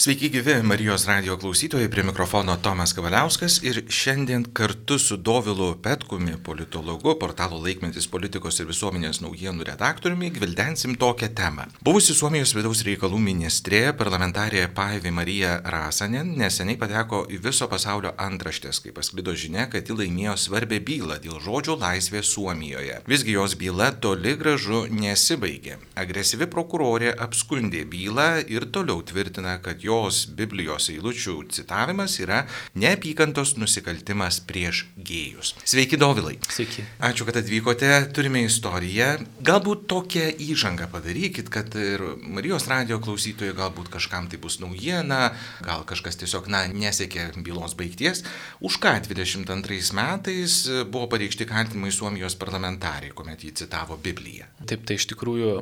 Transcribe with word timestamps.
Sveiki 0.00 0.30
gyvi 0.32 0.54
Marijos 0.64 1.02
radio 1.04 1.34
klausytojai, 1.36 1.90
prie 1.92 2.02
mikrofono 2.02 2.54
Tomas 2.56 2.94
Kavaliauskas 2.96 3.58
ir 3.62 3.82
šiandien 3.92 4.46
kartu 4.56 4.96
su 4.98 5.16
Dovilu 5.16 5.74
Petkumi, 5.82 6.38
politologu, 6.44 7.12
portalo 7.20 7.58
laikmetis 7.60 8.06
politikos 8.08 8.62
ir 8.62 8.70
visuomenės 8.70 9.20
naujienų 9.20 9.66
redaktoriumi, 9.68 10.30
gvildensim 10.38 10.94
tokią 10.96 11.28
temą. 11.36 11.66
Buvusi 11.84 12.16
Suomijos 12.16 12.54
vidaus 12.56 12.80
reikalų 12.86 13.20
ministrė, 13.20 13.82
parlamentarė 13.98 14.62
Paivi 14.72 15.12
Marija 15.12 15.58
Rasanen, 15.74 16.32
neseniai 16.40 16.80
pateko 16.80 17.26
į 17.28 17.42
viso 17.50 17.68
pasaulio 17.68 18.14
antraštės, 18.16 18.80
kai 18.80 18.94
pasklido 18.96 19.36
žinia, 19.36 19.68
kad 19.68 19.84
ji 19.84 19.98
laimėjo 20.00 20.38
svarbę 20.46 20.80
bylą 20.80 21.20
dėl 21.20 21.36
žodžio 21.44 21.76
laisvės 21.84 22.32
Suomijoje. 22.32 23.02
Visgi 23.04 23.36
jos 23.36 23.58
byla 23.60 23.92
toli 24.00 24.32
gražu 24.40 24.86
nesibaigė. 24.88 25.76
Agresyvi 26.00 26.48
prokurorė 26.48 27.12
apskundė 27.28 27.84
bylą 27.84 28.30
ir 28.48 28.70
toliau 28.72 29.04
tvirtina, 29.04 29.60
kad 29.60 29.84
jo 29.84 29.89
jos 29.90 30.24
Biblijos 30.36 30.88
eilučių 30.92 31.36
citavimas 31.50 32.16
yra 32.22 32.44
neapykantos 32.78 33.56
nusikaltimas 33.58 34.40
prieš 34.46 34.84
gėjus. 34.96 35.54
Sveiki, 35.68 35.98
Dovilai. 36.00 36.36
Sveiki. 36.50 36.84
Ačiū, 37.10 37.26
kad 37.28 37.40
atvykote, 37.40 37.90
turime 38.14 38.44
istoriją. 38.46 39.10
Galbūt 39.46 39.86
tokią 39.90 40.28
įžangą 40.46 40.90
padarykit, 40.92 41.50
kad 41.52 41.74
ir 41.78 42.04
Marijos 42.22 42.68
radio 42.70 43.00
klausytojai 43.02 43.56
galbūt 43.58 43.90
kažkam 43.92 44.28
tai 44.30 44.40
bus 44.42 44.60
naujiena, 44.62 45.32
gal 45.66 45.84
kažkas 45.88 46.20
tiesiog, 46.20 46.48
na, 46.52 46.64
nesiekė 46.70 47.30
bylos 47.44 47.76
baigties. 47.78 48.22
Už 48.64 48.78
ką 48.82 48.96
22 49.08 49.80
metais 49.96 50.60
buvo 50.90 51.08
pareikšti 51.10 51.48
kaltinimai 51.50 51.92
Suomijos 51.94 52.38
parlamentarai, 52.40 53.12
kuomet 53.16 53.44
jį 53.44 53.54
citavo 53.64 53.98
Bibliją. 54.00 54.48
Taip, 54.70 54.86
tai 54.88 54.98
iš 55.00 55.10
tikrųjų 55.14 55.52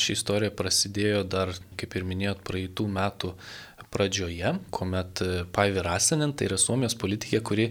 ši 0.00 0.16
istorija 0.18 0.54
prasidėjo 0.54 1.24
dar, 1.30 1.54
kaip 1.80 1.96
ir 1.96 2.06
minėjot, 2.06 2.44
praeitų 2.46 2.86
metų 2.90 3.34
pradžioje, 3.90 4.54
kuomet 4.70 5.22
e, 5.24 5.44
Paivi 5.52 5.82
Rasanen, 5.84 6.32
tai 6.32 6.48
yra 6.50 6.58
Suomijos 6.60 6.96
politikė, 6.98 7.42
kuri 7.42 7.68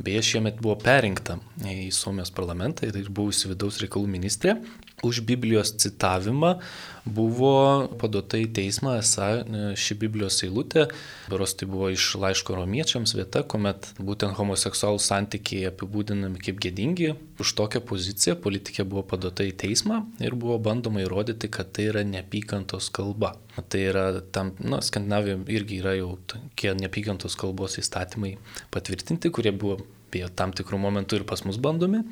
beje 0.00 0.22
šiemet 0.32 0.60
buvo 0.62 0.76
perinkta 0.80 1.38
į 1.60 1.90
Suomijos 1.94 2.32
parlamentą 2.34 2.88
ir 2.88 3.10
buvusi 3.10 3.50
vidaus 3.50 3.80
reikalų 3.82 4.10
ministrė, 4.10 4.56
už 5.02 5.20
Biblijos 5.24 5.72
citavimą 5.80 6.56
buvo 7.04 7.88
paduota 8.00 8.38
į 8.40 8.50
teismą, 8.54 8.98
esą 9.00 9.28
e, 9.40 9.60
ši 9.78 9.96
Biblijos 10.02 10.40
eilutė, 10.44 10.86
beros 11.30 11.54
tai 11.58 11.68
buvo 11.70 11.88
iš 11.92 12.12
laiško 12.20 12.58
romiečiams 12.58 13.14
vieta, 13.16 13.42
kuomet 13.42 13.90
būtent 13.98 14.36
homoseksualų 14.36 15.00
santykiai 15.02 15.70
apibūdinami 15.70 16.40
kaip 16.42 16.60
gėdingi. 16.62 17.14
Už 17.40 17.54
tokią 17.56 17.80
poziciją 17.88 18.36
politikė 18.44 18.84
buvo 18.88 19.06
paduota 19.14 19.46
į 19.48 19.54
teismą 19.62 20.02
ir 20.20 20.36
buvo 20.36 20.58
bandoma 20.62 21.04
įrodyti, 21.04 21.48
kad 21.52 21.72
tai 21.76 21.88
yra 21.92 22.04
neapykantos 22.06 22.90
kalba. 22.94 23.34
Tai 23.72 23.80
yra 23.80 24.04
tam, 24.32 24.52
na, 24.60 24.82
Skandinavijoje 24.84 25.46
irgi 25.56 25.80
yra 25.80 25.96
jau 25.96 26.12
tokie 26.30 26.74
neapykantos 26.76 27.36
kalbos 27.40 27.80
įstatymai 27.80 28.36
patvirtinti, 28.74 29.32
kurie 29.32 29.52
buvo 29.56 29.80
apie 30.10 30.26
tam 30.34 30.52
tikrų 30.56 30.80
momentų 30.82 31.20
ir 31.20 31.26
pas 31.28 31.44
mus 31.46 31.58
bandomi 31.62 32.02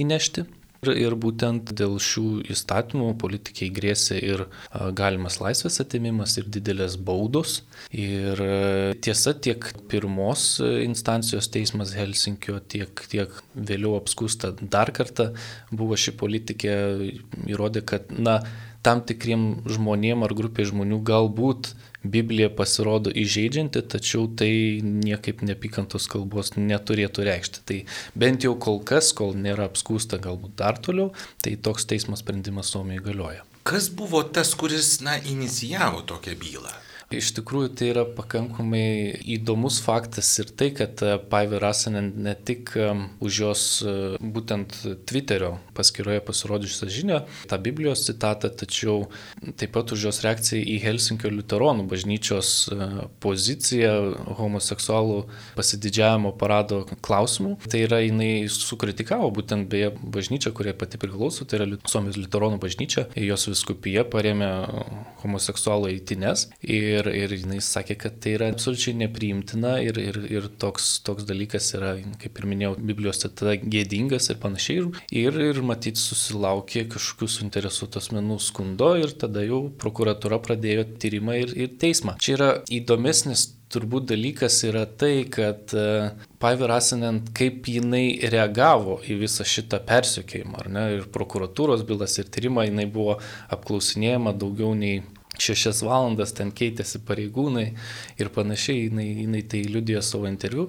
įnešti. 0.00 0.46
Ir, 0.80 1.12
būtent 1.20 1.74
dėl 1.76 1.98
šių 2.00 2.40
įstatymų 2.54 3.10
politikiai 3.20 3.68
grėsė 3.76 4.16
ir 4.24 4.46
galimas 4.96 5.36
laisvės 5.42 5.76
atimimas, 5.82 6.38
ir 6.40 6.48
didelės 6.48 6.96
baudos. 6.96 7.58
Ir 7.92 8.40
tiesa, 9.04 9.34
tiek 9.36 9.68
pirmos 9.92 10.46
instancijos 10.62 11.50
teismas 11.52 11.92
Helsinkio, 11.98 12.56
tiek, 12.64 13.04
tiek 13.12 13.36
vėliau 13.52 13.98
apskusta 13.98 14.54
dar 14.62 14.94
kartą 14.96 15.34
buvo 15.68 16.00
ši 16.00 16.16
politikė 16.16 16.74
įrodė, 17.50 17.84
kad, 17.84 18.08
na, 18.16 18.40
tam 18.80 19.04
tikriem 19.04 19.66
žmonėm 19.68 20.24
ar 20.24 20.32
grupiai 20.36 20.68
žmonių 20.68 21.02
galbūt 21.04 21.74
Biblija 22.04 22.48
pasirodo 22.56 23.12
įžeidžianti, 23.12 23.82
tačiau 23.92 24.24
tai 24.32 24.80
niekaip 24.80 25.42
nepykantos 25.44 26.08
kalbos 26.08 26.54
neturėtų 26.56 27.26
reikšti. 27.28 27.64
Tai 27.68 27.78
bent 28.16 28.46
jau 28.46 28.54
kol 28.56 28.80
kas, 28.80 29.12
kol 29.16 29.36
nėra 29.36 29.68
apskūsta 29.68 30.20
galbūt 30.22 30.56
dar 30.60 30.80
toliau, 30.80 31.12
tai 31.44 31.56
toks 31.60 31.84
teismo 31.90 32.16
sprendimas 32.16 32.72
Suomijoje 32.72 33.04
galioja. 33.10 33.44
Kas 33.68 33.90
buvo 33.92 34.22
tas, 34.24 34.54
kuris, 34.56 34.98
na, 35.04 35.18
inicijavo 35.20 36.00
tokią 36.08 36.38
bylą? 36.40 36.72
Iš 37.10 37.32
tikrųjų 37.34 37.72
tai 37.74 37.86
yra 37.90 38.04
pakankamai 38.06 39.18
įdomus 39.34 39.80
faktas 39.82 40.28
ir 40.38 40.52
tai, 40.54 40.68
kad 40.78 41.00
e, 41.02 41.16
Paivi 41.18 41.58
Rasanen 41.58 42.12
ne 42.22 42.36
tik 42.38 42.70
e, 42.78 42.84
už 43.18 43.38
jos 43.42 43.62
e, 43.82 43.94
būtent 44.22 44.76
Twitterio 45.10 45.56
paskyroje 45.74 46.20
pasirodžiusią 46.28 46.86
žinią, 46.94 47.18
tą 47.50 47.58
Biblijos 47.64 48.04
citatą, 48.06 48.52
tačiau 48.54 49.08
taip 49.58 49.72
pat 49.74 49.90
už 49.90 50.04
jos 50.06 50.20
reakciją 50.22 50.62
į 50.62 50.76
Helsinkio 50.84 51.32
liuteronų 51.34 51.88
bažnyčios 51.90 52.52
poziciją 53.18 53.90
homoseksualų 54.38 55.18
pasididžiavimo 55.58 56.30
parado 56.38 56.84
klausimų. 57.02 57.56
Tai 57.66 57.82
yra 57.88 58.04
jinai 58.04 58.46
sukritikavo 58.54 59.32
būtent 59.34 59.66
beje 59.72 59.90
bažnyčią, 59.98 60.54
kurie 60.54 60.76
pati 60.78 61.02
priklauso, 61.02 61.42
tai 61.42 61.58
yra 61.58 61.82
Suomijos 61.90 62.22
liuteronų 62.22 62.62
bažnyčia, 62.62 63.08
jos 63.18 63.50
viskupija 63.50 64.06
paremė 64.14 64.52
homoseksualų 65.24 65.90
eitines. 65.96 66.46
Ir 66.62 66.99
ir, 67.00 67.10
ir 67.16 67.34
jinai 67.34 67.60
sakė, 67.64 67.96
kad 68.04 68.18
tai 68.22 68.34
yra 68.38 68.50
absoliučiai 68.52 68.96
nepriimtina 69.02 69.76
ir, 69.84 70.00
ir, 70.00 70.20
ir 70.30 70.48
toks, 70.62 70.92
toks 71.06 71.26
dalykas 71.28 71.72
yra, 71.78 71.94
kaip 72.22 72.40
ir 72.40 72.48
minėjau, 72.50 72.74
Biblijos 72.90 73.22
tada 73.24 73.56
gėdingas 73.60 74.30
ir 74.32 74.40
panašiai. 74.42 74.88
Ir, 75.22 75.38
ir 75.50 75.62
matyt, 75.66 76.00
susilaukė 76.00 76.86
kažkokių 76.92 77.30
suinteresuotų 77.36 78.02
asmenų 78.02 78.40
skundo 78.42 78.92
ir 79.00 79.14
tada 79.20 79.44
jau 79.46 79.64
prokuratura 79.80 80.40
pradėjo 80.42 80.86
tyrimą 81.00 81.40
ir, 81.44 81.56
ir 81.66 81.72
teismą. 81.80 82.18
Čia 82.22 82.36
yra 82.36 82.52
įdomesnis 82.80 83.50
turbūt 83.70 84.08
dalykas 84.10 84.58
yra 84.66 84.82
tai, 84.98 85.24
kad 85.30 85.70
e, 85.76 86.10
Paivi 86.42 86.68
Rasinent, 86.70 87.30
kaip 87.36 87.68
jinai 87.70 88.18
reagavo 88.32 88.98
į 89.06 89.20
visą 89.22 89.46
šitą 89.46 89.80
persiekėjimą, 89.86 90.64
ar 90.64 90.70
ne, 90.74 90.84
ir 90.98 91.06
prokuratūros 91.14 91.84
bylas 91.88 92.18
ir 92.18 92.30
tyrimą, 92.34 92.66
jinai 92.68 92.88
buvo 92.90 93.18
apklausinėjama 93.54 94.34
daugiau 94.40 94.74
nei 94.78 95.04
šešias 95.40 95.82
valandas 95.86 96.34
ten 96.36 96.52
keitėsi 96.56 97.02
pareigūnai 97.06 97.66
ir 98.20 98.32
panašiai, 98.34 98.88
jinai, 98.88 99.08
jinai 99.24 99.42
tai 99.48 99.64
liudėjo 99.68 100.02
savo 100.04 100.28
interviu. 100.30 100.68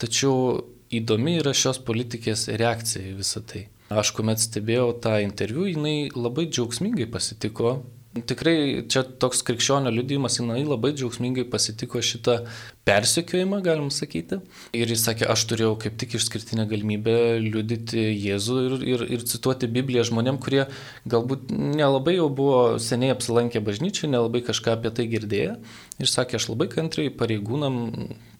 Tačiau 0.00 0.60
įdomi 0.94 1.38
yra 1.40 1.54
šios 1.56 1.80
politikės 1.86 2.48
reakcija 2.60 3.12
į 3.12 3.16
visą 3.20 3.42
tai. 3.46 3.66
Aš 3.92 4.14
kuomet 4.16 4.40
stebėjau 4.40 4.94
tą 5.04 5.18
interviu, 5.22 5.66
jinai 5.68 6.08
labai 6.16 6.48
džiaugsmingai 6.48 7.06
pasitiko 7.12 7.76
Tikrai 8.14 8.84
čia 8.86 9.00
toks 9.02 9.40
krikščionio 9.42 9.90
liudijimas, 9.90 10.36
jinai 10.38 10.60
labai 10.62 10.92
džiaugsmingai 10.94 11.42
pasitiko 11.50 11.98
šitą 11.98 12.36
persekiojimą, 12.86 13.58
galim 13.64 13.88
sakyti. 13.90 14.38
Ir 14.76 14.92
jis 14.92 15.02
sakė, 15.08 15.26
aš 15.32 15.42
turėjau 15.50 15.72
kaip 15.82 15.96
tik 15.98 16.14
išskirtinę 16.20 16.68
galimybę 16.70 17.16
liudyti 17.42 18.04
Jėzų 18.12 18.58
ir, 18.68 18.76
ir, 18.92 19.04
ir 19.16 19.24
cituoti 19.26 19.66
Bibliją 19.66 20.04
žmonėm, 20.12 20.38
kurie 20.44 20.62
galbūt 21.10 21.50
nelabai 21.50 22.14
jau 22.20 22.28
buvo 22.30 22.60
seniai 22.78 23.16
apsilankę 23.16 23.64
bažnyčiai, 23.66 24.12
nelabai 24.14 24.44
kažką 24.46 24.76
apie 24.76 24.94
tai 24.94 25.08
girdėję. 25.10 25.56
Ir 26.02 26.10
sakė, 26.10 26.40
aš 26.40 26.48
labai 26.50 26.66
kantriai 26.72 27.10
pareigūnam 27.14 27.76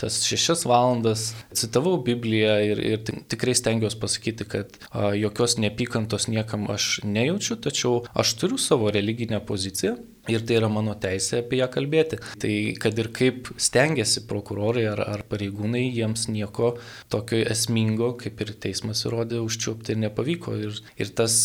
tas 0.00 0.16
šešias 0.26 0.65
valandas 0.66 1.28
citavau 1.54 2.00
Bibliją 2.03 2.56
ir, 2.66 2.81
ir 2.82 3.04
tikrai 3.31 3.54
stengiuosi 3.54 4.00
pasakyti, 4.03 4.47
kad 4.50 4.75
a, 4.91 5.12
jokios 5.15 5.54
neapykantos 5.62 6.26
niekam 6.32 6.66
aš 6.75 6.98
nejaučiu, 7.06 7.54
tačiau 7.62 8.03
aš 8.10 8.34
turiu 8.41 8.59
savo 8.59 8.91
religinę 8.94 9.38
poziciją. 9.47 9.94
Ir 10.32 10.41
tai 10.48 10.56
yra 10.56 10.70
mano 10.72 10.94
teisė 10.97 11.42
apie 11.42 11.59
ją 11.60 11.69
kalbėti. 11.70 12.19
Tai 12.41 12.53
kad 12.81 12.98
ir 12.98 13.10
kaip 13.15 13.50
stengiasi 13.60 14.25
prokurorai 14.26 14.86
ar, 14.91 15.03
ar 15.04 15.22
pareigūnai, 15.28 15.84
jiems 15.92 16.31
nieko 16.32 16.78
tokio 17.12 17.42
esmingo, 17.53 18.15
kaip 18.19 18.41
ir 18.41 18.54
teismas 18.66 19.04
įrodė, 19.04 19.42
užčiupti 19.44 19.98
nepavyko. 20.00 20.56
Ir, 20.65 20.81
ir 20.97 21.12
tas, 21.15 21.36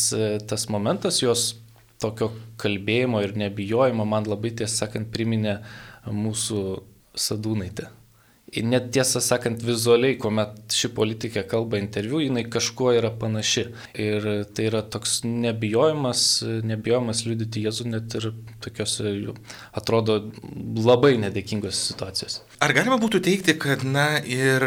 tas 0.47 0.69
momentas 0.71 1.19
jos 1.21 1.51
tokio 1.99 2.31
kalbėjimo 2.59 3.19
ir 3.25 3.35
nebijojimo 3.37 4.05
man 4.07 4.27
labai 4.31 4.53
tiesą 4.55 4.85
sakant 4.85 5.11
priminė 5.11 5.59
mūsų 6.11 6.61
sadūnaitė. 7.15 7.89
Net 8.49 8.89
tiesą 8.95 9.21
sakant, 9.21 9.61
vizualiai, 9.61 10.15
kuomet 10.17 10.73
ši 10.73 10.89
politikė 10.97 11.43
kalba 11.49 11.77
interviu, 11.77 12.21
jinai 12.23 12.45
kažkuo 12.49 12.91
yra 12.97 13.11
panaši. 13.13 13.67
Ir 13.99 14.25
tai 14.57 14.69
yra 14.71 14.81
toks 14.81 15.19
nebijojimas, 15.27 16.23
nebijojimas 16.65 17.25
liudyti 17.27 17.65
Jėzų 17.67 17.89
net 17.91 18.15
ir 18.17 18.31
tokiuose, 18.63 19.13
atrodo, 19.77 20.17
labai 20.79 21.17
nedėkingose 21.21 21.91
situacijose. 21.91 22.41
Ar 22.59 22.73
galima 22.75 22.97
būtų 22.99 23.21
teikti, 23.23 23.53
kad, 23.61 23.85
na, 23.87 24.17
ir 24.25 24.65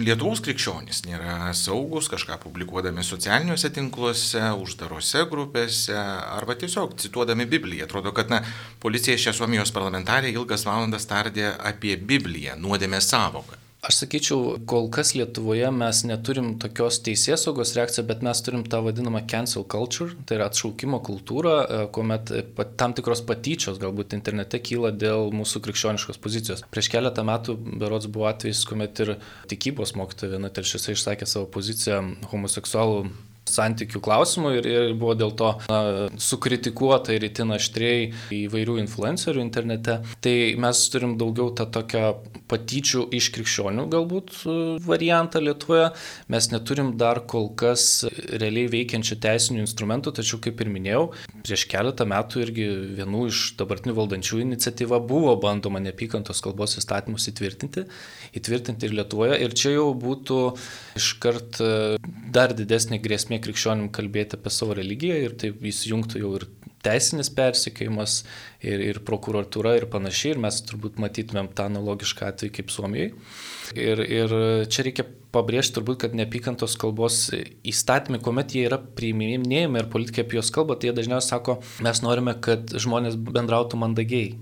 Lietuvos 0.00 0.40
krikščionys 0.42 1.04
nėra 1.06 1.52
saugus 1.54 2.08
kažką 2.10 2.40
publikuodami 2.42 3.04
socialiniuose 3.06 3.70
tinkluose, 3.76 4.42
uždarose 4.58 5.26
grupėse, 5.30 5.94
arba 5.94 6.56
tiesiog 6.58 6.96
cituodami 6.98 7.46
Bibliją? 7.50 7.86
Atrodo, 7.86 8.14
kad, 8.16 8.32
na, 8.32 8.40
policija 8.82 9.20
šią 9.20 9.36
Suomijos 9.36 9.74
parlamentarė 9.76 10.32
ilgas 10.32 10.64
valandas 10.66 11.06
tardė 11.10 11.52
apie 11.52 11.94
Bibliją, 12.00 12.56
nuodėmės 12.58 13.12
sąvoką. 13.18 13.64
Aš 13.78 13.94
sakyčiau, 14.02 14.56
kol 14.66 14.88
kas 14.90 15.12
Lietuvoje 15.14 15.68
mes 15.70 16.00
neturim 16.02 16.48
tokios 16.58 16.96
teisės 17.06 17.44
saugos 17.46 17.76
reakcijos, 17.76 18.08
bet 18.08 18.24
mes 18.26 18.40
turim 18.42 18.64
tą 18.66 18.80
vadinamą 18.82 19.20
cancel 19.30 19.62
culture, 19.70 20.16
tai 20.26 20.34
yra 20.40 20.48
atšaukimo 20.50 20.98
kultūra, 21.06 21.52
e, 21.62 21.84
kuomet 21.94 22.32
tam 22.80 22.96
tikros 22.98 23.22
patyčios 23.28 23.78
galbūt 23.78 24.16
internete 24.18 24.58
kyla 24.58 24.90
dėl 24.90 25.30
mūsų 25.30 25.62
krikščioniškos 25.68 26.18
pozicijos. 26.24 26.64
Prieš 26.74 26.90
keletą 26.96 27.22
metų 27.30 27.54
berods 27.78 28.10
buvo 28.10 28.26
atvejs, 28.32 28.64
kuomet 28.66 28.98
ir 29.06 29.14
tikybos 29.54 29.94
mokytoja 29.94 30.34
viena 30.34 30.50
telšiuose 30.50 30.98
išsakė 30.98 31.30
savo 31.30 31.46
poziciją 31.46 32.02
homoseksualų 32.34 33.06
santykių 33.50 34.02
klausimų 34.04 34.54
ir, 34.58 34.68
ir 34.68 34.94
buvo 34.98 35.16
dėl 35.18 35.34
to 35.38 35.52
na, 35.68 36.08
sukritikuota 36.20 37.14
ir 37.16 37.26
itin 37.28 37.54
aštriai 37.56 38.10
įvairių 38.44 38.78
influencerių 38.84 39.42
internete. 39.44 39.98
Tai 40.24 40.36
mes 40.60 40.82
turim 40.92 41.16
daugiau 41.20 41.50
tą 41.56 41.68
tokią 41.78 42.04
patyčių 42.48 43.06
iš 43.18 43.30
krikščionių 43.34 43.86
galbūt 43.92 44.34
e, 44.44 44.56
variantą 44.84 45.42
Lietuvoje. 45.44 45.90
Mes 46.32 46.50
neturim 46.52 46.94
dar 47.00 47.22
kol 47.30 47.50
kas 47.58 48.04
realiai 48.08 48.68
veikiančių 48.72 49.18
teisinių 49.24 49.64
instrumentų, 49.64 50.14
tačiau 50.18 50.40
kaip 50.44 50.62
ir 50.62 50.72
minėjau, 50.72 51.04
prieš 51.44 51.66
keletą 51.70 52.06
metų 52.08 52.44
irgi 52.46 52.68
vienų 52.98 53.26
iš 53.32 53.42
dabartinių 53.60 53.96
valdančių 53.98 54.42
iniciatyva 54.44 55.00
buvo 55.08 55.34
bandoma 55.40 55.82
neapykantos 55.84 56.42
kalbos 56.44 56.78
įstatymus 56.80 57.28
įtvirtinti, 57.32 57.86
įtvirtinti 58.38 58.88
ir 58.88 58.98
Lietuvoje. 59.00 59.38
Ir 59.44 59.56
čia 59.58 59.74
jau 59.76 59.90
būtų 59.98 60.40
iškart 60.98 61.60
e, 61.64 61.72
dar 62.34 62.54
didesnė 62.58 63.00
grėsmė 63.02 63.40
krikščionim 63.44 63.88
kalbėti 63.94 64.38
apie 64.38 64.52
savo 64.52 64.76
religiją 64.78 65.18
ir 65.24 65.36
taip 65.40 65.64
įsijungtų 65.72 66.22
jau 66.22 66.34
ir 66.40 66.48
teisinis 66.84 67.30
persikėjimas, 67.34 68.22
ir, 68.62 68.82
ir 68.90 69.00
prokuratūra 69.06 69.76
ir 69.78 69.88
panašiai, 69.90 70.34
ir 70.34 70.42
mes 70.44 70.60
turbūt 70.68 71.00
matytumėm 71.02 71.50
tą 71.56 71.68
analogišką 71.70 72.28
atvejį 72.30 72.54
kaip 72.58 72.74
Suomijai. 72.74 73.08
Ir, 73.76 74.02
ir 74.02 74.34
čia 74.70 74.84
reikia 74.86 75.04
pabrėžti 75.34 75.76
turbūt, 75.76 76.00
kad 76.04 76.16
neapykantos 76.16 76.76
kalbos 76.80 77.26
įstatymai, 77.68 78.22
kuomet 78.24 78.54
jie 78.56 78.64
yra 78.68 78.78
priiminėjami 78.80 79.82
ir 79.82 79.90
politikai 79.92 80.24
apie 80.24 80.38
juos 80.38 80.52
kalba, 80.54 80.78
tai 80.78 80.90
jie 80.90 80.96
dažniausiai 80.96 81.34
sako, 81.34 81.58
mes 81.84 82.04
norime, 82.04 82.36
kad 82.44 82.72
žmonės 82.78 83.18
bendrautų 83.28 83.80
mandagiai. 83.82 84.36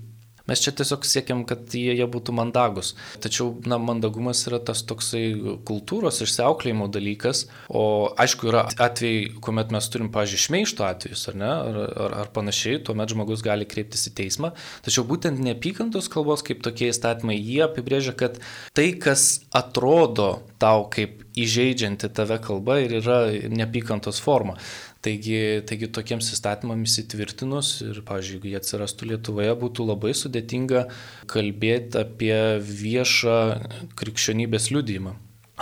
Mes 0.47 0.61
čia 0.63 0.71
tiesiog 0.75 1.05
siekiam, 1.07 1.43
kad 1.47 1.65
jie, 1.75 1.91
jie 1.97 2.07
būtų 2.07 2.35
mandagus. 2.37 2.93
Tačiau, 3.23 3.51
na, 3.67 3.79
mandagumas 3.81 4.45
yra 4.47 4.59
tas 4.63 4.83
toksai 4.87 5.23
kultūros 5.67 6.21
išsiauklėjimo 6.23 6.87
dalykas, 6.93 7.45
o 7.67 7.83
aišku, 8.19 8.49
yra 8.51 8.65
atvejai, 8.87 9.37
kuomet 9.43 9.73
mes 9.75 9.91
turim, 9.91 10.11
pažiūrėjau, 10.13 10.45
šmeišto 10.47 10.87
atvejus, 10.87 11.27
ar 11.31 11.39
ne, 11.41 11.51
ar, 11.51 11.79
ar, 11.87 12.17
ar 12.23 12.31
panašiai, 12.35 12.81
tuomet 12.87 13.11
žmogus 13.13 13.43
gali 13.45 13.67
kreiptis 13.69 14.07
į 14.09 14.15
teismą. 14.21 14.53
Tačiau 14.85 15.05
būtent 15.07 15.41
neapykantos 15.43 16.09
kalbos 16.13 16.45
kaip 16.47 16.63
tokie 16.65 16.91
įstatymai, 16.93 17.37
jie 17.37 17.63
apibrėžia, 17.67 18.15
kad 18.17 18.39
tai, 18.77 18.91
kas 19.01 19.43
atrodo 19.55 20.37
tau 20.61 20.87
kaip 20.93 21.23
įžeidžianti 21.37 22.09
tave 22.17 22.39
kalba 22.41 22.79
ir 22.81 22.97
yra 23.01 23.19
neapykantos 23.51 24.21
forma. 24.23 24.57
Taigi, 25.05 25.61
taigi 25.69 25.87
tokiems 25.93 26.31
įstatymams 26.33 26.95
įtvirtinus 27.03 27.71
ir, 27.85 27.99
pavyzdžiui, 28.07 28.37
jeigu 28.39 28.49
jie 28.49 28.57
atsirastų 28.57 29.11
Lietuvoje, 29.11 29.53
būtų 29.61 29.85
labai 29.85 30.13
sudėtinga 30.17 30.87
kalbėti 31.29 32.01
apie 32.01 32.37
viešą 32.65 33.37
krikščionybės 33.99 34.71
liudymą, 34.73 35.13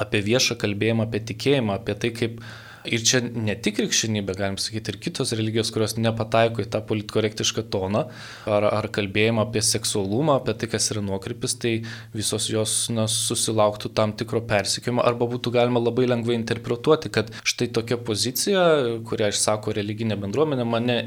apie 0.05 0.23
viešą 0.29 0.55
kalbėjimą, 0.61 1.09
apie 1.09 1.21
tikėjimą, 1.33 1.81
apie 1.81 1.97
tai, 1.99 2.13
kaip 2.15 2.39
Ir 2.85 3.03
čia 3.05 3.21
ne 3.25 3.55
tik 3.57 3.77
krikščionybė, 3.79 4.35
galim 4.37 4.57
sakyti, 4.61 4.93
ir 4.93 4.99
kitos 5.01 5.33
religijos, 5.35 5.71
kurios 5.73 5.95
nepataiko 5.97 6.63
į 6.63 6.67
tą 6.73 6.81
politkorektišką 6.85 7.65
toną, 7.73 8.05
ar, 8.49 8.67
ar 8.69 8.87
kalbėjimą 8.93 9.45
apie 9.47 9.63
seksualumą, 9.65 10.39
apie 10.39 10.55
tai, 10.59 10.69
kas 10.71 10.89
yra 10.93 11.03
nuokrypis, 11.05 11.57
tai 11.61 11.73
visos 12.15 12.47
jos 12.51 12.75
na, 12.93 13.07
susilauktų 13.11 13.91
tam 13.97 14.13
tikro 14.17 14.43
persikėjimo, 14.47 15.03
arba 15.05 15.27
būtų 15.31 15.53
galima 15.55 15.81
labai 15.81 16.07
lengvai 16.09 16.37
interpretuoti, 16.37 17.11
kad 17.13 17.31
štai 17.47 17.69
tokia 17.75 17.97
pozicija, 18.01 18.65
kurią 19.07 19.31
išsako 19.33 19.75
religinė 19.79 20.19
bendruomenė, 20.21 20.67
mane 20.69 20.97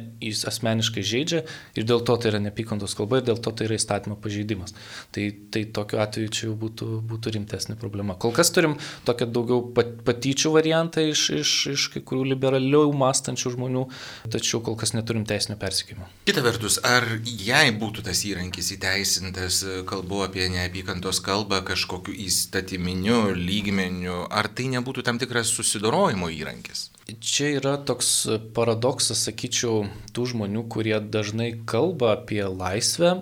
asmeniškai 0.48 1.04
žaidžia 1.06 1.44
ir 1.78 1.86
dėl 1.88 2.02
to 2.06 2.16
tai 2.18 2.32
yra 2.32 2.42
nepykantos 2.42 2.96
kalba 2.98 3.20
ir 3.20 3.28
dėl 3.28 3.40
to 3.42 3.52
tai 3.54 3.68
yra 3.68 3.78
įstatymo 3.78 4.18
pažeidimas. 4.22 4.74
Tai, 5.14 5.28
tai 5.52 5.64
tokiu 5.74 6.02
atveju 6.02 6.32
čia 6.34 6.46
jau 6.48 6.56
būtų, 6.58 6.88
būtų 7.08 7.34
rimtesnė 7.38 7.78
problema. 7.80 8.16
Kol 8.20 8.34
kas 8.36 8.50
turim 8.54 8.76
tokią 9.08 9.28
daugiau 9.32 9.62
patyčių 10.06 10.52
variantą 10.56 11.04
iš, 11.12 11.24
iš 11.38 11.54
iš 11.74 11.88
kai 11.94 12.02
kurių 12.04 12.26
liberaliau 12.32 12.92
mąstančių 12.96 13.54
žmonių, 13.54 13.84
tačiau 14.32 14.60
kol 14.64 14.76
kas 14.80 14.94
neturim 14.96 15.26
teisinio 15.28 15.58
persikimo. 15.60 16.08
Kita 16.28 16.44
vertus, 16.44 16.80
ar 16.86 17.06
jei 17.24 17.72
būtų 17.78 18.04
tas 18.08 18.24
įrankis 18.28 18.72
įteisintas, 18.76 19.62
kalbu 19.88 20.24
apie 20.26 20.50
neapykantos 20.52 21.22
kalbą 21.24 21.62
kažkokiu 21.68 22.14
įstatyminiu 22.28 23.34
lygmeniu, 23.38 24.24
ar 24.30 24.50
tai 24.52 24.70
nebūtų 24.76 25.06
tam 25.06 25.20
tikras 25.22 25.52
susidorojimo 25.54 26.30
įrankis? 26.34 26.88
Čia 27.08 27.54
yra 27.56 27.70
toks 27.88 28.08
paradoksas, 28.52 29.22
sakyčiau, 29.24 29.86
tų 30.12 30.26
žmonių, 30.28 30.66
kurie 30.68 30.92
dažnai 31.00 31.54
kalba 31.64 32.10
apie 32.18 32.42
laisvę, 32.44 33.14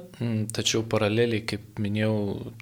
tačiau 0.56 0.82
paraleliai, 0.90 1.44
kaip 1.46 1.78
minėjau, 1.78 2.16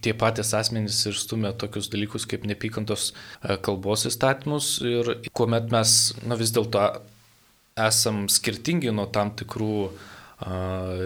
tie 0.04 0.12
patys 0.20 0.52
asmenys 0.58 0.98
ir 1.08 1.16
stumia 1.16 1.54
tokius 1.56 1.88
dalykus 1.88 2.28
kaip 2.28 2.44
nepykantos 2.44 3.14
e, 3.14 3.56
kalbos 3.56 4.04
įstatymus 4.10 4.68
ir 4.84 5.14
kuomet 5.32 5.72
mes 5.72 5.94
na, 6.28 6.36
vis 6.36 6.52
dėlto 6.52 6.82
esam 7.80 8.26
skirtingi 8.28 8.92
nuo 8.92 9.06
tam 9.08 9.32
tikrų 9.32 9.78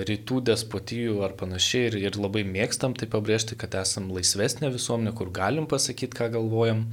rytų 0.09 0.41
despotijų 0.49 1.21
ar 1.23 1.37
panašiai 1.39 1.93
ir, 1.93 1.97
ir 2.09 2.19
labai 2.19 2.43
mėgstam 2.49 2.97
tai 2.99 3.07
pabrėžti, 3.13 3.55
kad 3.61 3.77
esam 3.79 4.09
laisvesnė 4.11 4.73
visuomenė, 4.75 5.13
kur 5.15 5.31
galim 5.31 5.69
pasakyti, 5.71 6.17
ką 6.17 6.31
galvojam, 6.35 6.89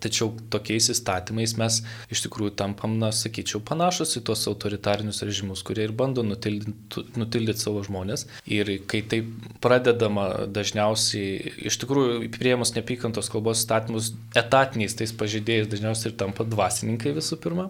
Tačiau 0.00 0.32
tokiais 0.52 0.90
įstatymais 0.94 1.56
mes 1.60 1.80
iš 2.12 2.24
tikrųjų 2.24 2.54
tampam, 2.58 2.96
na, 3.00 3.10
sakyčiau, 3.14 3.60
panašus 3.66 4.16
į 4.20 4.24
tuos 4.28 4.46
autoritarinius 4.50 5.22
režimus, 5.26 5.62
kurie 5.66 5.84
ir 5.86 5.94
bando 5.96 6.24
nutildyti, 6.26 7.04
nutildyti 7.20 7.64
savo 7.64 7.82
žmonės. 7.86 8.26
Ir 8.50 8.72
kai 8.90 9.02
tai 9.06 9.22
pradedama 9.62 10.46
dažniausiai, 10.50 11.54
iš 11.70 11.80
tikrųjų, 11.82 12.30
prieimus 12.36 12.74
nepykantos 12.76 13.30
kalbos 13.32 13.62
įstatymus 13.62 14.12
etatiniais 14.38 14.96
tais 14.96 15.12
pažydėjais 15.16 15.70
dažniausiai 15.70 16.12
ir 16.12 16.18
tampa 16.20 16.46
dvasininkai 16.48 17.14
visų 17.16 17.40
pirma, 17.42 17.68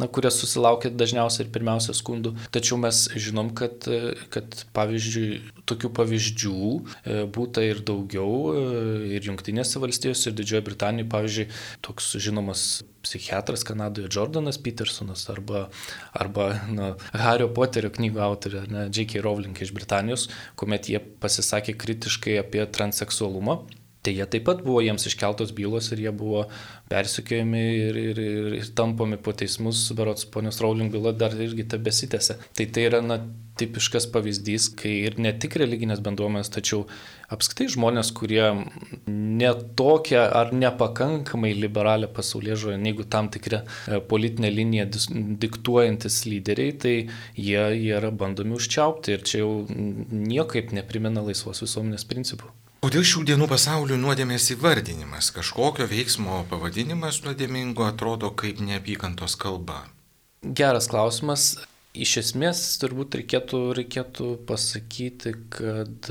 na, 0.00 0.08
kurie 0.10 0.32
susilaukia 0.34 0.92
dažniausiai 0.92 1.46
ir 1.46 1.54
pirmiausia 1.54 1.96
skundų. 1.96 2.34
Tačiau 2.54 2.80
mes 2.80 3.06
žinom, 3.16 3.52
kad, 3.56 3.88
kad 4.34 4.64
pavyzdžiui, 4.76 5.40
tokių 5.70 5.90
pavyzdžių 5.96 6.60
e, 6.70 7.18
būta 7.32 7.64
ir 7.66 7.82
daugiau 7.86 8.52
e, 8.52 8.62
ir 9.16 9.26
Junktinėse 9.26 9.82
valstijose, 9.82 10.30
ir 10.30 10.38
Didžiojo 10.38 10.66
Britanijoje, 10.68 11.10
pavyzdžiui, 11.12 11.48
toks 11.86 12.14
žinomas 12.22 12.64
psichiatras 13.04 13.64
Kanadoje 13.64 14.10
Jordanas 14.12 14.60
Petersonas 14.60 15.24
arba, 15.32 15.68
arba 16.12 16.52
na, 16.68 16.92
Hario 17.16 17.48
Poterio 17.56 17.92
knygų 17.94 18.22
autorė, 18.24 18.64
J.K. 18.92 19.22
Rowling 19.24 19.56
iš 19.56 19.72
Britanijos, 19.76 20.28
kuomet 20.60 20.90
jie 20.92 21.00
pasisakė 21.00 21.78
kritiškai 21.80 22.40
apie 22.42 22.66
transseksualumą. 22.68 23.62
Tai 24.00 24.14
jie 24.16 24.24
taip 24.32 24.46
pat 24.48 24.62
buvo 24.64 24.80
jiems 24.80 25.04
iškeltos 25.10 25.52
bylos 25.56 25.90
ir 25.92 26.00
jie 26.06 26.12
buvo 26.16 26.46
persikėjami 26.88 27.64
ir, 27.88 28.00
ir, 28.00 28.20
ir, 28.24 28.54
ir 28.62 28.70
tampomi 28.76 29.18
po 29.20 29.34
teismus, 29.36 29.82
berots 29.96 30.24
ponios 30.24 30.62
Rowling 30.64 30.92
byla 30.92 31.12
dar 31.20 31.36
irgi 31.36 31.66
tebesitėse. 31.74 32.38
Tai 32.56 32.66
tai 32.72 32.86
yra 32.88 33.02
na, 33.04 33.18
tipiškas 33.60 34.06
pavyzdys, 34.14 34.70
kai 34.80 34.92
ir 35.08 35.18
ne 35.20 35.32
tik 35.42 35.58
religinės 35.60 36.00
bendruomenės, 36.04 36.48
tačiau 36.54 36.86
apskritai 37.34 37.68
žmonės, 37.74 38.12
kurie 38.16 38.46
netokia 39.10 40.22
ar 40.40 40.54
nepakankamai 40.56 41.52
liberalią 41.58 42.08
pasaulyje 42.16 42.56
žiūrė, 42.62 42.78
negu 42.80 43.04
tam 43.04 43.28
tikri 43.32 43.60
e, 43.60 44.00
politinė 44.12 44.52
linija 44.54 44.88
diktuojantis 45.44 46.22
lyderiai, 46.30 46.78
tai 46.86 46.94
jie, 47.36 47.60
jie 47.76 47.92
yra 47.98 48.14
bandomi 48.24 48.56
užčiaupti 48.56 49.16
ir 49.16 49.28
čia 49.28 49.44
jau 49.44 49.52
niekaip 49.68 50.72
neprimena 50.76 51.24
laisvos 51.28 51.60
visuomenės 51.66 52.08
principų. 52.08 52.48
Kodėl 52.80 53.02
šių 53.04 53.26
dienų 53.28 53.44
pasaulio 53.44 53.98
nuodėmės 54.00 54.46
įvardinimas, 54.54 55.26
kažkokio 55.36 55.84
veiksmo 55.84 56.38
pavadinimas 56.48 57.18
nuodėmingo 57.26 57.84
atrodo 57.84 58.30
kaip 58.32 58.62
neapykantos 58.64 59.34
kalba? 59.36 59.82
Geras 60.40 60.88
klausimas. 60.88 61.58
Iš 61.92 62.14
esmės 62.22 62.62
turbūt 62.80 63.18
reikėtų, 63.18 63.60
reikėtų 63.76 64.28
pasakyti, 64.48 65.34
kad 65.52 66.08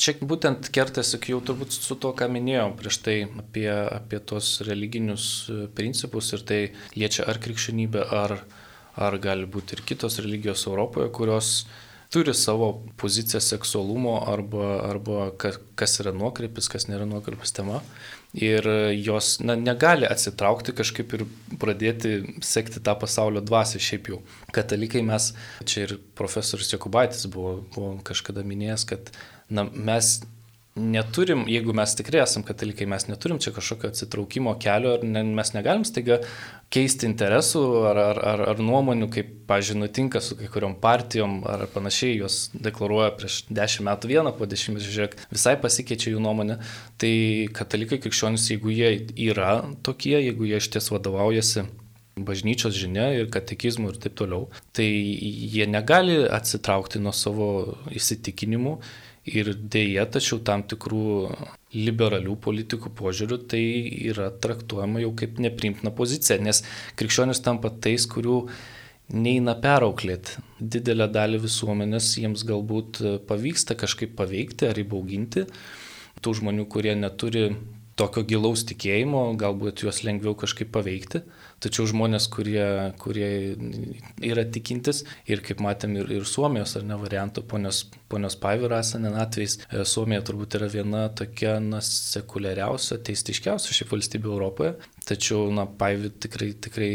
čia 0.00 0.14
būtent 0.30 0.70
kertasi 0.72 1.20
jau 1.28 1.42
turbūt 1.44 1.76
su 1.76 1.98
to, 2.00 2.14
ką 2.16 2.30
minėjau 2.32 2.70
prieš 2.78 3.00
tai 3.04 3.16
apie, 3.42 3.68
apie 3.68 4.22
tos 4.32 4.62
religinius 4.64 5.26
principus 5.76 6.32
ir 6.32 6.46
tai 6.48 6.60
liečia 6.96 7.28
ar 7.28 7.42
krikščionybę, 7.42 8.06
ar, 8.22 8.38
ar 8.96 9.18
gali 9.20 9.44
būti 9.44 9.76
ir 9.76 9.84
kitos 9.92 10.16
religijos 10.24 10.64
Europoje, 10.70 11.12
kurios 11.12 11.52
turi 12.12 12.34
savo 12.34 12.70
poziciją 12.96 13.40
seksualumo 13.40 14.14
arba, 14.32 14.68
arba 14.88 15.30
kas 15.76 15.98
yra 16.00 16.14
nuokrypis, 16.16 16.70
kas 16.72 16.88
nėra 16.88 17.06
nuokrypis 17.08 17.52
tema. 17.56 17.82
Ir 18.36 18.64
jos 18.92 19.38
na, 19.40 19.56
negali 19.56 20.08
atsitraukti 20.08 20.74
kažkaip 20.76 21.14
ir 21.16 21.24
pradėti 21.60 22.14
sekti 22.44 22.80
tą 22.84 22.94
pasaulio 23.00 23.40
dvasę 23.44 23.80
šiaip 23.80 24.10
jau. 24.12 24.22
Katalikai 24.52 25.04
mes, 25.04 25.30
čia 25.64 25.86
ir 25.86 25.94
profesorius 26.18 26.72
Jokubaitis 26.74 27.28
buvo, 27.32 27.58
buvo 27.74 27.94
kažkada 28.04 28.44
minėjęs, 28.44 28.84
kad 28.88 29.12
na, 29.48 29.64
mes 29.72 30.18
neturim, 30.78 31.44
jeigu 31.50 31.74
mes 31.76 31.92
tikrai 31.98 32.22
esam 32.22 32.44
katalikai, 32.46 32.86
mes 32.90 33.08
neturim 33.08 33.40
čia 33.42 33.52
kažkokio 33.56 33.90
atsitraukimo 33.92 34.54
kelio 34.62 34.94
ir 34.98 35.06
ne, 35.06 35.22
mes 35.36 35.52
negalim 35.54 35.84
staiga 35.88 36.20
keisti 36.74 37.08
interesų 37.08 37.62
ar, 37.90 38.00
ar, 38.02 38.20
ar, 38.32 38.44
ar 38.52 38.62
nuomonių, 38.62 39.08
kaip, 39.14 39.32
pažiūrėjau, 39.48 39.80
nutinka 39.80 40.22
su 40.24 40.36
kai 40.36 40.50
kuriuom 40.52 40.76
partijom 40.82 41.40
ar 41.48 41.64
panašiai, 41.72 42.18
jos 42.20 42.38
deklaruoja 42.52 43.14
prieš 43.16 43.40
dešimt 43.48 43.88
metų 43.88 44.12
vieną, 44.12 44.34
po 44.36 44.48
dešimt, 44.50 44.82
žiūrėk, 44.84 45.18
visai 45.32 45.56
pasikeičia 45.60 46.12
jų 46.12 46.22
nuomonė. 46.24 46.58
Tai 47.00 47.12
katalikai 47.56 48.00
krikščionys, 48.04 48.50
jeigu 48.52 48.74
jie 48.74 48.94
yra 49.30 49.60
tokie, 49.86 50.16
jeigu 50.20 50.48
jie 50.48 50.60
iš 50.60 50.72
ties 50.76 50.90
vadovaujasi 50.92 51.68
bažnyčios 52.24 52.76
žinia 52.76 53.10
ir 53.16 53.28
katekizmų 53.32 53.92
ir 53.92 54.00
taip 54.02 54.16
toliau, 54.18 54.48
tai 54.76 54.86
jie 54.86 55.66
negali 55.70 56.20
atsitraukti 56.24 57.02
nuo 57.02 57.14
savo 57.16 57.50
įsitikinimų 57.94 58.78
Ir 59.28 59.52
dėja, 59.56 60.06
tačiau 60.08 60.38
tam 60.44 60.62
tikrų 60.68 61.04
liberalių 61.74 62.36
politikų 62.40 62.92
požiūrių 62.96 63.38
tai 63.50 63.62
yra 64.08 64.30
traktuojama 64.32 65.02
jau 65.02 65.12
kaip 65.18 65.40
neprimtina 65.42 65.92
pozicija, 65.94 66.38
nes 66.40 66.62
krikščionis 66.96 67.42
tampa 67.44 67.70
tais, 67.70 68.06
kurių 68.08 68.38
neina 69.12 69.54
perauklėti. 69.60 70.40
Didelę 70.60 71.08
dalį 71.12 71.42
visuomenės 71.44 72.14
jiems 72.20 72.44
galbūt 72.48 73.02
pavyksta 73.28 73.76
kažkaip 73.78 74.16
paveikti 74.18 74.68
ar 74.68 74.80
įbauginti. 74.80 75.46
Tų 76.24 76.34
žmonių, 76.40 76.64
kurie 76.72 76.96
neturi 76.98 77.50
tokio 77.98 78.24
gilaus 78.26 78.64
tikėjimo, 78.68 79.32
galbūt 79.38 79.84
juos 79.84 80.02
lengviau 80.06 80.36
kažkaip 80.38 80.70
paveikti. 80.74 81.22
Tačiau 81.58 81.88
žmonės, 81.90 82.28
kurie, 82.30 82.62
kurie 83.02 83.28
yra 84.22 84.44
tikintis 84.46 85.02
ir 85.26 85.42
kaip 85.42 85.58
matėm 85.64 85.96
ir, 85.98 86.12
ir 86.20 86.26
Suomijos 86.28 86.76
ar 86.78 86.84
ne 86.86 86.98
variantų, 87.00 87.42
ponios, 87.50 87.80
ponios 88.12 88.38
Paivirasanen 88.38 89.18
atvejais, 89.18 89.58
e, 89.66 89.82
Suomija 89.82 90.22
turbūt 90.26 90.54
yra 90.60 90.68
viena 90.70 91.08
tokia 91.10 91.56
na, 91.64 91.82
sekuliariausia, 91.82 93.00
teistiškiausia 93.08 93.74
šiaip 93.74 93.90
valstybė 93.96 94.30
Europoje. 94.30 94.76
Tačiau, 95.08 95.48
na, 95.54 95.66
Paivi 95.66 96.12
tikrai, 96.14 96.52
tikrai 96.68 96.92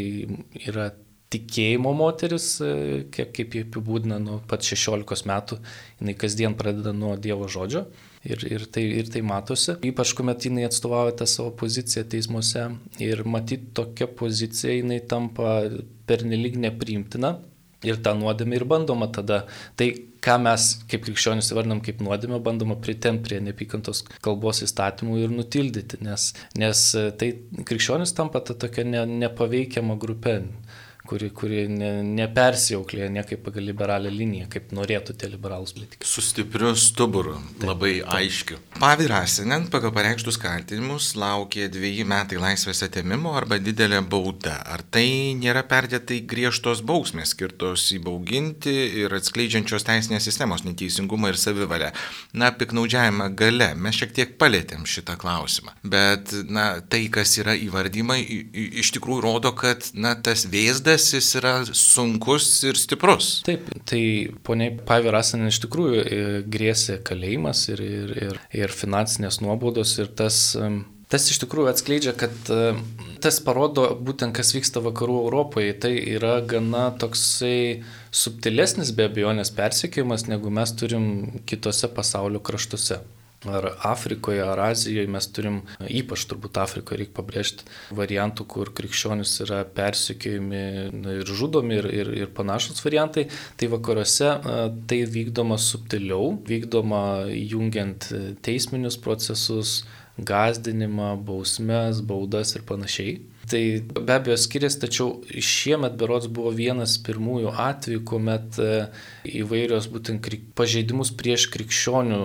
yra 0.64 0.88
tikėjimo 1.34 1.92
moteris, 1.98 2.48
e, 2.64 3.04
kaip, 3.12 3.36
kaip 3.36 3.58
jie 3.58 3.66
apibūdina 3.66 4.16
nuo 4.22 4.40
pat 4.48 4.64
16 4.64 5.28
metų, 5.28 5.60
jinai 6.00 6.16
kasdien 6.24 6.56
pradeda 6.56 6.96
nuo 6.96 7.18
Dievo 7.20 7.52
žodžio 7.52 7.84
ir, 8.24 8.44
ir, 8.50 8.66
tai, 8.72 8.84
ir 9.00 9.10
tai 9.12 9.22
matosi. 9.26 9.76
Ypač 9.90 10.14
kuomet 10.16 10.46
jinai 10.48 10.66
atstovauja 10.68 11.16
tą 11.20 11.28
savo 11.30 11.52
poziciją 11.60 12.06
teismuose 12.12 12.68
ir 13.02 13.24
matyti 13.28 13.72
tokia 13.76 14.08
pozicija 14.20 14.78
jinai 14.78 15.00
tampa 15.08 15.60
pernelyg 16.08 16.58
nepriimtina. 16.66 17.36
Ir 17.84 17.98
tą 18.00 18.14
nuodėmę 18.16 18.56
ir 18.56 18.64
bandoma 18.64 19.10
tada. 19.12 19.42
Tai, 19.76 19.90
ką 20.24 20.38
mes 20.40 20.70
kaip 20.88 21.02
krikščionys 21.04 21.50
įvardinam 21.52 21.82
kaip 21.84 22.00
nuodėmę, 22.04 22.38
bandoma 22.44 22.78
pritemti 22.80 23.26
prie 23.26 23.40
neapykantos 23.44 24.04
kalbos 24.24 24.62
įstatymų 24.64 25.18
ir 25.20 25.34
nutildyti, 25.34 26.00
nes, 26.04 26.30
nes 26.56 26.84
tai 27.20 27.28
krikščionis 27.68 28.14
tampa 28.16 28.40
ta 28.40 28.56
tokia 28.56 28.86
ne, 28.88 29.04
nepaveikiama 29.26 29.98
grupė 30.00 30.38
kuri, 31.08 31.28
kuri 31.36 31.64
ne, 31.68 31.90
nepersijauklėja 32.16 33.10
niekaip 33.12 33.42
pagal 33.44 33.66
liberalią 33.68 34.12
liniją, 34.12 34.48
kaip 34.52 34.72
norėtų 34.76 35.16
tie 35.20 35.28
liberalus 35.28 35.74
politikai. 35.76 36.06
Su 36.08 36.24
stipriu 36.24 36.72
stuburu, 36.80 37.36
taip, 37.58 37.66
labai 37.68 37.92
taip. 37.98 38.12
aiškiu. 38.18 38.58
Pavi 38.78 39.08
Rasinen 39.10 39.66
pagal 39.72 39.92
pareikštus 39.96 40.38
kaltinimus 40.40 41.10
laukė 41.20 41.68
dviejį 41.72 42.06
metai 42.08 42.40
laisvės 42.40 42.80
atėmimo 42.86 43.34
arba 43.36 43.58
didelė 43.60 44.00
bauda. 44.00 44.56
Ar 44.64 44.84
tai 44.94 45.34
nėra 45.36 45.64
perdėtai 45.68 46.22
griežtos 46.30 46.80
bausmės 46.86 47.34
skirtos 47.36 47.84
įbauginti 47.98 48.74
ir 49.04 49.14
atskleidžiančios 49.18 49.84
teisinės 49.84 50.24
sistemos 50.24 50.64
neteisingumą 50.64 51.34
ir 51.34 51.40
savivalę? 51.40 51.92
Na, 52.32 52.48
piknaudžiavimą 52.56 53.28
gale. 53.36 53.74
Mes 53.76 54.00
šiek 54.00 54.16
tiek 54.16 54.34
palėtėm 54.40 54.88
šitą 54.88 55.18
klausimą. 55.20 55.76
Bet, 55.84 56.32
na, 56.48 56.80
tai, 56.80 57.04
kas 57.12 57.36
yra 57.42 57.52
įvardymai, 57.60 58.20
iš 58.80 58.94
tikrųjų 58.96 59.24
rodo, 59.28 59.52
kad, 59.58 59.92
na, 59.92 60.14
tas 60.16 60.46
vėzdas 60.48 60.93
kelias 60.94 61.12
jis 61.12 61.34
yra 61.40 61.54
sunkus 61.74 62.62
ir 62.64 62.78
stiprus. 62.78 63.42
Taip, 63.46 63.66
tai 63.88 64.30
poniai 64.46 64.74
Pavirasan 64.86 65.48
iš 65.48 65.60
tikrųjų 65.64 66.02
e, 66.02 66.18
grėsė 66.46 67.00
kalėjimas 67.02 67.68
ir, 67.72 67.82
ir, 67.82 68.12
ir, 68.28 68.40
ir 68.54 68.74
finansinės 68.74 69.40
nuobaudos 69.42 69.98
ir 69.98 70.12
tas 70.14 70.56
Tas 71.12 71.28
iš 71.30 71.36
tikrųjų 71.42 71.68
atskleidžia, 71.70 72.14
kad 72.16 72.48
e, 72.50 72.72
tas 73.22 73.36
parodo 73.44 73.84
būtent, 74.02 74.32
kas 74.34 74.54
vyksta 74.56 74.80
vakarų 74.82 75.18
Europoje. 75.26 75.74
Tai 75.78 75.92
yra 75.92 76.38
gana 76.42 76.88
toksai 76.98 77.84
subtilesnis 78.10 78.90
be 78.96 79.06
abejonės 79.10 79.52
persikėjimas, 79.54 80.24
negu 80.32 80.50
mes 80.50 80.72
turim 80.74 81.04
kitose 81.46 81.92
pasaulio 81.94 82.40
kraštuose 82.42 83.02
ar 83.50 83.70
Afrikoje, 83.86 84.42
ar 84.44 84.60
Azijoje 84.70 85.10
mes 85.10 85.28
turim, 85.34 85.60
ypač 85.88 86.26
turbūt 86.30 86.60
Afrikoje 86.62 87.02
reikia 87.02 87.16
pabrėžti, 87.18 87.66
variantų, 87.96 88.46
kur 88.50 88.70
krikščionis 88.76 89.34
yra 89.46 89.62
persikiojami 89.76 90.62
ir 91.18 91.34
žudomi 91.40 91.78
ir, 91.80 91.90
ir, 92.02 92.12
ir 92.24 92.32
panašus 92.36 92.84
variantai. 92.84 93.26
Tai 93.60 93.70
vakaruose 93.74 94.30
tai 94.88 95.02
vykdoma 95.10 95.58
subtiliau, 95.60 96.34
vykdoma 96.48 97.04
jungiant 97.34 98.08
teisminius 98.44 98.98
procesus, 99.00 99.82
gazdinimą, 100.18 101.14
bausmes, 101.26 102.02
baudas 102.06 102.54
ir 102.54 102.66
panašiai. 102.68 103.18
Tai 103.50 103.62
be 104.00 104.14
abejo 104.14 104.36
skiriasi, 104.40 104.78
tačiau 104.80 105.08
šiemet 105.28 105.98
berots 106.00 106.30
buvo 106.32 106.48
vienas 106.54 106.96
pirmųjų 107.04 107.50
atvejų, 107.60 108.02
kuomet 108.08 108.58
e, 108.62 108.68
įvairios 109.42 109.88
būtent 109.92 110.24
pažeidimus 110.56 111.10
prieš 111.18 111.50
krikščionių 111.52 112.20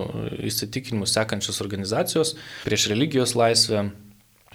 įsitikinimus 0.48 1.12
sekančios 1.18 1.60
organizacijos, 1.60 2.36
prieš 2.64 2.88
religijos 2.92 3.34
laisvę, 3.36 3.90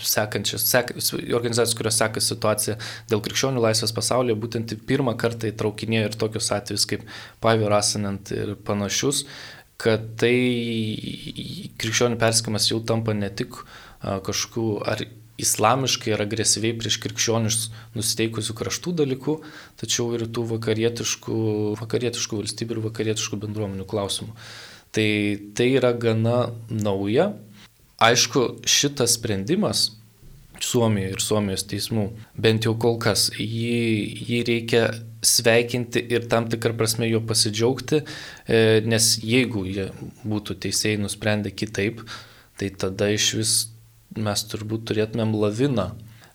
sekančias, 0.02 0.66
sek, 0.68 0.90
organizacijos, 1.38 1.76
kurios 1.78 2.00
seka 2.02 2.24
situaciją 2.24 2.76
dėl 3.12 3.22
krikščionių 3.24 3.62
laisvės 3.64 3.94
pasaulyje, 3.96 4.36
būtent 4.42 4.74
pirmą 4.90 5.14
kartą 5.22 5.52
įtraukinėjo 5.52 6.10
ir 6.10 6.18
tokius 6.20 6.50
atvejus 6.56 6.88
kaip 6.90 7.06
Pavio 7.46 7.70
Rasinant 7.72 8.32
ir 8.36 8.56
panašius, 8.68 9.24
kad 9.80 10.16
tai 10.20 10.34
krikščionių 11.80 12.20
perskimas 12.20 12.72
jau 12.72 12.82
tampa 12.88 13.16
ne 13.16 13.30
tik 13.30 13.62
kažkokių 14.02 14.68
ar 14.84 15.06
islamiškai 15.42 16.14
ar 16.16 16.24
agresyviai 16.26 16.76
prieš 16.80 17.00
krikščionius 17.04 17.58
nusiteikusių 17.96 18.56
kraštų 18.56 18.96
dalykų, 19.02 19.36
tačiau 19.82 20.14
ir 20.16 20.28
tų 20.32 20.46
vakarietiškų, 20.54 21.40
vakarietiškų 21.82 22.40
valstybių 22.42 22.78
ir 22.78 22.86
vakarietiškų 22.88 23.42
bendruomenių 23.44 23.88
klausimų. 23.90 24.36
Tai 24.96 25.10
tai 25.58 25.70
yra 25.76 25.92
gana 25.92 26.38
nauja. 26.72 27.34
Aišku, 28.00 28.64
šitas 28.68 29.18
sprendimas 29.20 29.90
Suomijoje 30.64 31.16
ir 31.16 31.24
Suomijos 31.24 31.66
teismų, 31.68 32.06
bent 32.40 32.64
jau 32.68 32.76
kol 32.80 32.96
kas, 33.02 33.28
jį, 33.36 34.24
jį 34.24 34.40
reikia 34.48 34.86
sveikinti 35.26 36.00
ir 36.16 36.28
tam 36.32 36.48
tikrą 36.52 36.76
prasme 36.78 37.10
jo 37.10 37.20
pasidžiaugti, 37.28 38.04
e, 38.48 38.82
nes 38.88 39.10
jeigu 39.24 39.66
jie 39.68 39.90
būtų 40.24 40.58
teisėjai 40.66 41.02
nusprendę 41.04 41.52
kitaip, 41.52 42.04
tai 42.60 42.72
tada 42.72 43.10
iš 43.12 43.32
vis 43.40 43.56
mes 44.16 44.46
turbūt 44.52 44.88
turėtumėm 44.92 45.36
laviną 45.38 45.92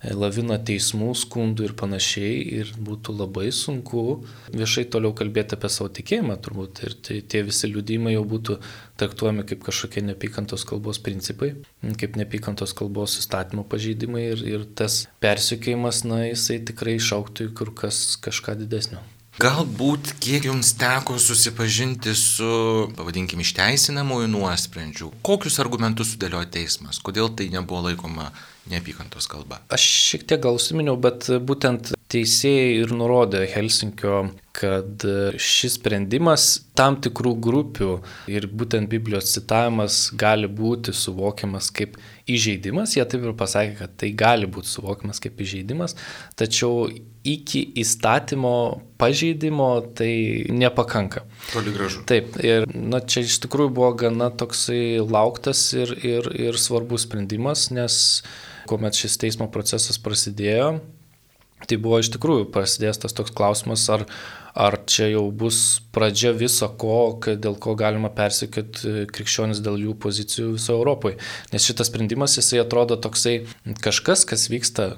lavina 0.09 0.57
teismų, 0.57 1.11
skundų 1.19 1.67
ir 1.69 1.75
panašiai 1.77 2.41
ir 2.61 2.73
būtų 2.81 3.15
labai 3.19 3.51
sunku 3.53 4.23
viešai 4.55 4.87
toliau 4.93 5.13
kalbėti 5.17 5.59
apie 5.59 5.69
savo 5.69 5.91
tikėjimą 5.93 6.39
turbūt 6.41 6.83
ir 6.87 6.97
tai, 7.05 7.19
tie 7.21 7.43
visi 7.45 7.69
liudymai 7.69 8.15
jau 8.15 8.25
būtų 8.25 8.57
traktuojami 9.01 9.45
kaip 9.51 9.65
kažkokie 9.69 10.05
nepykantos 10.09 10.65
kalbos 10.69 11.03
principai, 11.05 11.53
kaip 12.01 12.17
nepykantos 12.17 12.73
kalbos 12.77 13.19
įstatymo 13.21 13.67
pažeidimai 13.69 14.31
ir, 14.33 14.45
ir 14.57 14.69
tas 14.75 15.05
persikėjimas, 15.21 16.05
na, 16.09 16.25
jisai 16.31 16.63
tikrai 16.65 16.97
išauktų 16.97 17.51
į 17.51 17.57
kur 17.61 17.75
kas 17.77 18.17
kažką 18.25 18.57
didesnio. 18.65 19.05
Galbūt 19.39 20.17
kiek 20.19 20.49
jums 20.49 20.73
teko 20.81 21.15
susipažinti 21.23 22.17
su, 22.19 22.51
pavadinkim, 22.99 23.41
išteisinamųjų 23.45 24.27
nuosprendžių, 24.33 25.13
kokius 25.25 25.61
argumentus 25.63 26.17
sudėliojo 26.17 26.49
teismas, 26.57 26.99
kodėl 26.99 27.31
tai 27.39 27.47
nebuvo 27.55 27.85
laikoma 27.87 28.33
neapykantos 28.73 29.31
kalba. 29.31 29.63
Aš 29.71 29.87
šiek 30.11 30.27
tiek 30.27 30.43
gal 30.43 30.59
užsiminiau, 30.59 30.99
bet 31.01 31.31
būtent 31.47 31.95
teisėjai 32.11 32.71
ir 32.83 32.95
nurodė 32.97 33.45
Helsinkio, 33.53 34.31
kad 34.57 35.05
šis 35.41 35.77
sprendimas 35.79 36.47
tam 36.77 36.97
tikrų 37.03 37.37
grupių 37.47 37.91
ir 38.33 38.49
būtent 38.51 38.91
Biblijos 38.91 39.31
citavimas 39.37 40.09
gali 40.19 40.51
būti 40.51 40.95
suvokiamas 40.97 41.71
kaip 41.75 41.95
įžeidimas. 42.31 42.97
Jie 42.97 43.07
taip 43.07 43.25
ir 43.25 43.37
pasakė, 43.39 43.77
kad 43.79 43.95
tai 44.03 44.11
gali 44.19 44.51
būti 44.51 44.73
suvokiamas 44.73 45.23
kaip 45.23 45.39
įžeidimas, 45.41 45.95
tačiau 46.41 46.91
iki 47.27 47.63
įstatymo 47.81 48.55
pažeidimo 49.01 49.71
tai 49.97 50.13
nepakanka. 50.51 51.25
Toli 51.53 51.75
gražu. 51.77 52.05
Taip, 52.11 52.39
ir 52.43 52.67
na, 52.75 53.03
čia 53.05 53.25
iš 53.27 53.39
tikrųjų 53.45 53.75
buvo 53.77 53.93
gana 54.05 54.33
toksai 54.35 55.01
lauktas 55.05 55.63
ir, 55.77 55.95
ir, 56.03 56.31
ir 56.51 56.59
svarbus 56.61 57.07
sprendimas, 57.07 57.69
nes 57.75 58.23
kuomet 58.71 58.99
šis 58.99 59.19
teismo 59.21 59.51
procesas 59.53 60.01
prasidėjo, 60.01 60.81
Tai 61.69 61.77
buvo 61.83 62.01
iš 62.01 62.13
tikrųjų 62.15 62.49
prasidėjęs 62.55 63.03
tas 63.03 63.17
toks 63.17 63.35
klausimas, 63.37 63.85
ar, 63.93 64.07
ar 64.57 64.79
čia 64.89 65.11
jau 65.13 65.27
bus 65.43 65.81
pradžia 65.95 66.33
viso 66.37 66.71
ko, 66.81 67.19
dėl 67.27 67.59
ko 67.61 67.77
galima 67.79 68.13
persikėti 68.15 69.07
krikščionis 69.13 69.61
dėl 69.65 69.79
jų 69.85 69.97
pozicijų 70.01 70.55
viso 70.57 70.79
Europoje. 70.79 71.19
Nes 71.53 71.69
šitas 71.69 71.93
sprendimas 71.93 72.39
jisai 72.41 72.63
atrodo 72.65 72.97
toksai 73.01 73.43
kažkas, 73.85 74.25
kas 74.29 74.49
vyksta 74.53 74.95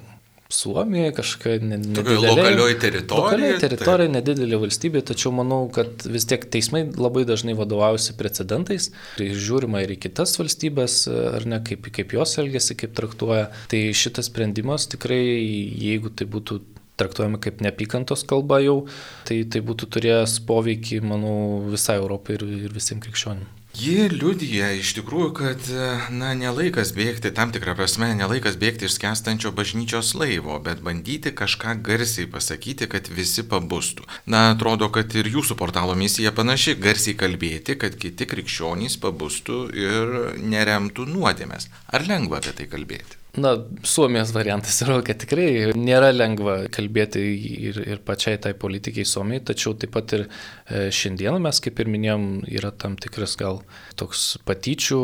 Suomija, 0.53 1.13
kažkokia 1.17 1.59
nedidelė. 1.65 2.17
Lokalioji 2.27 2.77
teritorija. 2.83 3.23
Lokalioji 3.23 3.61
teritorija, 3.63 4.09
tai. 4.09 4.15
nedidelė 4.19 4.59
valstybė, 4.67 5.03
tačiau 5.13 5.33
manau, 5.35 5.63
kad 5.73 6.05
vis 6.13 6.27
tiek 6.29 6.45
teismai 6.53 6.85
labai 6.91 7.25
dažnai 7.29 7.57
vadovaujasi 7.59 8.17
precedentais 8.19 8.91
ir 9.23 9.33
žiūrima 9.47 9.83
ir 9.85 9.95
į 9.97 10.01
kitas 10.05 10.37
valstybės, 10.41 10.99
ar 11.39 11.49
ne, 11.49 11.63
kaip, 11.65 11.89
kaip 11.97 12.13
jos 12.19 12.37
elgesi, 12.43 12.77
kaip 12.79 12.93
traktuoja. 12.99 13.49
Tai 13.73 13.83
šitas 13.97 14.29
sprendimas 14.29 14.89
tikrai, 14.93 15.23
jeigu 15.23 16.13
tai 16.13 16.29
būtų 16.31 16.61
traktuojami 17.01 17.41
kaip 17.43 17.65
neapykantos 17.65 18.27
kalba 18.29 18.61
jau, 18.63 18.83
tai 19.29 19.43
tai 19.49 19.65
būtų 19.65 19.89
turėjęs 19.97 20.39
poveikį, 20.49 21.01
manau, 21.09 21.35
visai 21.73 21.99
Europai 22.03 22.37
ir, 22.39 22.47
ir 22.69 22.77
visiems 22.77 23.03
krikščionim. 23.07 23.49
Ji 23.73 24.11
liudija 24.13 24.67
iš 24.77 24.91
tikrųjų, 24.99 25.29
kad, 25.33 25.69
na, 26.13 26.35
nelaikas 26.37 26.91
bėgti, 26.93 27.31
tam 27.33 27.55
tikrą 27.55 27.73
prasme, 27.79 28.11
nelaikas 28.19 28.59
bėgti 28.61 28.85
iš 28.85 28.99
skęstančio 28.99 29.49
bažnyčios 29.57 30.11
laivo, 30.21 30.59
bet 30.61 30.83
bandyti 30.85 31.33
kažką 31.33 31.79
garsiai 31.87 32.29
pasakyti, 32.29 32.91
kad 32.93 33.09
visi 33.09 33.47
pabustų. 33.49 34.05
Na, 34.29 34.51
atrodo, 34.53 34.91
kad 34.93 35.17
ir 35.17 35.33
jūsų 35.33 35.57
portalo 35.57 35.97
misija 35.97 36.35
panaši- 36.37 36.77
garsiai 36.85 37.17
kalbėti, 37.17 37.79
kad 37.81 37.97
kiti 37.97 38.29
krikščionys 38.29 39.01
pabustų 39.01 39.65
ir 39.73 40.15
neremtų 40.37 41.09
nuodėmės. 41.09 41.73
Ar 41.89 42.05
lengva 42.05 42.45
apie 42.45 42.53
tai 42.53 42.69
kalbėti? 42.69 43.22
Na, 43.33 43.55
Suomijos 43.83 44.29
variantas 44.35 44.77
yra, 44.85 44.99
kad 45.01 45.17
tikrai 45.23 45.73
nėra 45.73 46.11
lengva 46.13 46.67
kalbėti 46.69 47.23
ir, 47.71 47.79
ir 47.95 48.03
pačiai 48.05 48.37
tai 48.45 48.53
politikai 48.53 49.07
Suomijai, 49.09 49.41
tačiau 49.49 49.73
taip 49.73 49.95
pat 49.95 50.13
ir 50.19 50.27
e, 50.27 50.91
šiandieną 50.93 51.41
mes, 51.41 51.63
kaip 51.65 51.81
ir 51.81 51.89
minėjom, 51.89 52.27
yra 52.53 52.75
tam 52.77 52.99
tikras 53.01 53.39
gal 53.41 53.63
toks 53.97 54.35
patyčių 54.45 55.01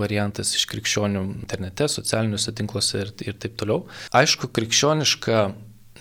variantas 0.00 0.50
iš 0.58 0.66
krikščionių 0.74 1.22
internete, 1.44 1.86
socialiniuose 1.86 2.56
tinkluose 2.58 3.04
ir, 3.04 3.14
ir 3.28 3.38
taip 3.38 3.54
toliau. 3.62 3.84
Aišku, 4.10 4.50
krikščioniška 4.58 5.44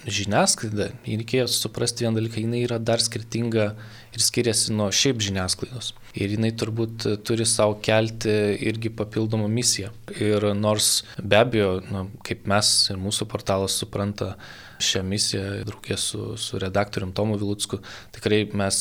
žiniasklaida, 0.10 0.90
reikėjo 1.06 1.46
suprasti 1.52 2.08
vieną 2.08 2.18
dalyką, 2.18 2.42
jinai 2.42 2.64
yra 2.66 2.80
dar 2.82 3.06
skirtinga 3.06 3.76
ir 4.16 4.24
skiriasi 4.24 4.76
nuo 4.76 4.90
šiaip 4.94 5.22
žiniasklaidos. 5.24 5.94
Ir 6.20 6.34
jinai 6.36 6.52
turbūt 6.60 7.06
turi 7.28 7.46
savo 7.48 7.78
kelti 7.84 8.34
irgi 8.68 8.92
papildomą 8.92 9.48
misiją. 9.52 9.94
Ir 10.20 10.50
nors 10.58 11.06
be 11.18 11.40
abejo, 11.40 11.78
na, 11.92 12.04
kaip 12.28 12.44
mes 12.52 12.74
ir 12.92 13.00
mūsų 13.00 13.30
portalas 13.32 13.78
supranta, 13.80 14.36
šią 14.82 15.04
misiją 15.06 15.44
draugė 15.68 15.98
su, 16.00 16.36
su 16.42 16.60
redaktorium 16.62 17.14
Tomu 17.16 17.38
Vilutsku. 17.40 17.80
Tikrai 18.16 18.42
mes 18.58 18.78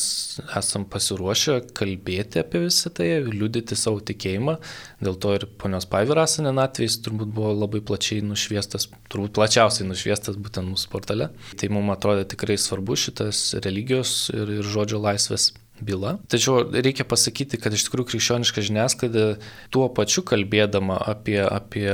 esam 0.57 0.85
pasiruošę 0.89 1.59
kalbėti 1.77 2.41
apie 2.41 2.63
visą 2.65 2.91
tai, 2.97 3.09
liudyti 3.27 3.77
savo 3.77 4.01
tikėjimą. 4.03 4.57
Dėl 5.05 5.19
to 5.21 5.35
ir 5.37 5.45
ponios 5.61 5.87
Paivirasanen 5.91 6.57
atvejs 6.61 6.97
turbūt 7.05 7.31
buvo 7.35 7.53
labai 7.53 7.83
plačiai 7.85 8.23
nušviestas, 8.25 8.89
turbūt 9.13 9.35
plačiausiai 9.37 9.87
nušviestas 9.89 10.39
būtent 10.41 10.73
mūsų 10.73 10.91
portale. 10.93 11.29
Tai 11.53 11.71
mums 11.73 11.93
atrodė 11.95 12.25
tikrai 12.33 12.57
svarbu 12.61 12.97
šitas 12.97 13.43
religijos 13.61 14.31
ir, 14.33 14.57
ir 14.57 14.73
žodžio 14.73 15.01
laisvės 15.01 15.20
byla. 15.81 16.19
Tačiau 16.27 16.61
reikia 16.71 17.05
pasakyti, 17.07 17.57
kad 17.61 17.73
iš 17.73 17.87
tikrųjų 17.87 18.13
krikščioniška 18.13 18.63
žiniasklaida 18.65 19.25
tuo 19.73 19.87
pačiu 19.93 20.23
kalbėdama 20.27 20.99
apie, 21.09 21.39
apie 21.41 21.89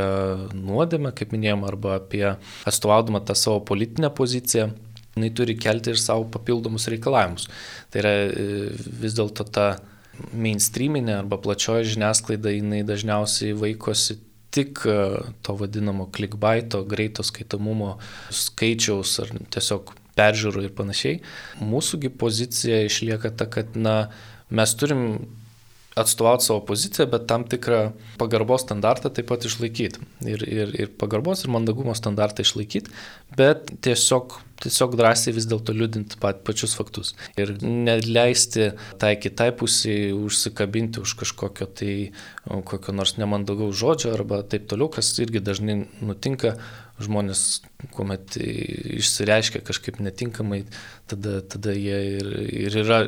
nuodėmę, 0.53 1.13
kaip 1.15 1.33
minėjom, 1.33 1.63
arba 1.67 1.97
apie 2.01 2.25
atstovaudama 2.67 3.23
tą 3.23 3.35
savo 3.39 3.63
politinę 3.65 4.11
poziciją, 4.13 4.69
jinai 5.15 5.31
turi 5.33 5.57
kelti 5.57 5.95
ir 5.95 6.01
savo 6.01 6.27
papildomus 6.33 6.89
reikalavimus. 6.91 7.47
Tai 7.91 8.03
yra 8.03 8.15
e, 8.27 8.47
vis 8.75 9.15
dėlto 9.17 9.47
ta 9.49 9.67
mainstreaminė 10.33 11.21
arba 11.21 11.39
plačioji 11.41 11.93
žiniasklaida, 11.95 12.53
jinai 12.53 12.83
dažniausiai 12.87 13.55
vaikosi 13.57 14.19
tik 14.53 14.83
e, 14.89 14.97
to 15.45 15.55
vadinamo 15.59 16.09
clickbaito, 16.13 16.83
greito 16.89 17.25
skaitomumo 17.25 17.95
skaičiaus 18.33 19.19
ar 19.23 19.33
tiesiog 19.53 19.95
peržiūrų 20.17 20.67
ir 20.67 20.75
panašiai. 20.77 21.19
Mūsųgi 21.63 22.11
pozicija 22.13 22.83
išlieka 22.87 23.33
ta, 23.37 23.49
kad 23.51 23.77
na, 23.77 23.97
mes 24.49 24.73
turim 24.79 25.03
atstovauti 25.97 26.45
savo 26.45 26.61
poziciją, 26.65 27.07
bet 27.09 27.25
tam 27.29 27.43
tikrą 27.49 27.79
pagarbos 28.21 28.65
standartą 28.65 29.09
taip 29.13 29.29
pat 29.31 29.45
išlaikyti. 29.49 30.03
Ir, 30.29 30.43
ir, 30.45 30.73
ir 30.83 30.91
pagarbos 30.99 31.43
ir 31.43 31.53
mandagumo 31.53 31.95
standartą 31.97 32.45
išlaikyti, 32.45 32.93
bet 33.37 33.71
tiesiog, 33.85 34.37
tiesiog 34.61 34.97
drąsiai 34.99 35.33
vis 35.35 35.47
dėlto 35.49 35.73
liūdinti 35.73 36.19
pat, 36.21 36.43
pačius 36.47 36.77
faktus. 36.77 37.15
Ir 37.39 37.55
neleisti 37.63 38.71
tai 39.01 39.15
kitai 39.21 39.49
pusiai 39.57 40.11
užsikabinti 40.17 41.01
už 41.01 41.17
kažkokio 41.23 41.69
tai 41.79 41.93
kokio 42.45 42.93
nors 42.95 43.17
nemandagaus 43.17 43.77
žodžio 43.81 44.13
arba 44.13 44.43
taip 44.45 44.69
toliau, 44.69 44.91
kas 44.93 45.15
irgi 45.23 45.41
dažnai 45.43 45.81
nutinka 46.01 46.57
žmonės, 47.03 47.41
kuomet 47.93 48.37
išsireiškia 48.39 49.61
kažkaip 49.65 49.99
netinkamai, 50.01 50.63
tada, 51.09 51.39
tada 51.45 51.75
jie 51.77 51.99
ir, 52.17 52.31
ir 52.65 52.77
yra 52.81 53.03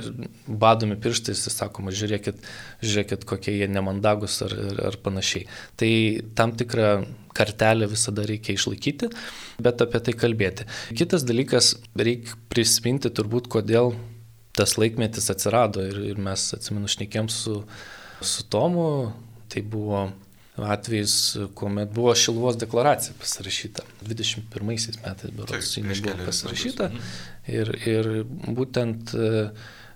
badomi 0.46 0.98
pirštais 1.02 1.42
ir 1.48 1.56
sakoma, 1.56 1.94
žiūrėkit, 1.96 2.44
žiūrėkit, 2.86 3.26
kokie 3.30 3.56
jie 3.58 3.70
nemandagus 3.72 4.40
ar, 4.46 4.54
ar, 4.54 4.84
ar 4.92 5.00
panašiai. 5.02 5.48
Tai 5.80 5.92
tam 6.38 6.54
tikrą 6.60 6.92
kartelę 7.40 7.90
visada 7.90 8.26
reikia 8.30 8.54
išlaikyti, 8.58 9.10
bet 9.64 9.82
apie 9.86 10.04
tai 10.06 10.16
kalbėti. 10.18 10.70
Kitas 10.94 11.26
dalykas, 11.26 11.76
reikia 11.98 12.38
prisiminti 12.54 13.10
turbūt, 13.10 13.50
kodėl 13.50 13.96
tas 14.58 14.76
laikmetis 14.78 15.30
atsirado 15.32 15.86
ir, 15.88 16.02
ir 16.14 16.22
mes 16.22 16.50
atsimenu 16.58 16.90
šnekėm 16.92 17.30
su, 17.32 17.62
su 18.22 18.46
Tomu, 18.52 19.14
tai 19.50 19.64
buvo 19.66 20.10
atvejis, 20.66 21.16
kuomet 21.56 21.92
buvo 21.96 22.14
Šilvos 22.16 22.58
deklaracija 22.60 23.16
pasirašyta. 23.20 23.84
21 24.06 24.64
metais, 24.66 25.34
berods, 25.36 25.76
jinai 25.78 25.98
buvo 26.04 26.26
pasirašyta. 26.26 26.90
Mhm. 26.90 27.12
Ir, 27.50 27.74
ir 27.90 28.10
būtent 28.60 29.14
e, 29.16 29.50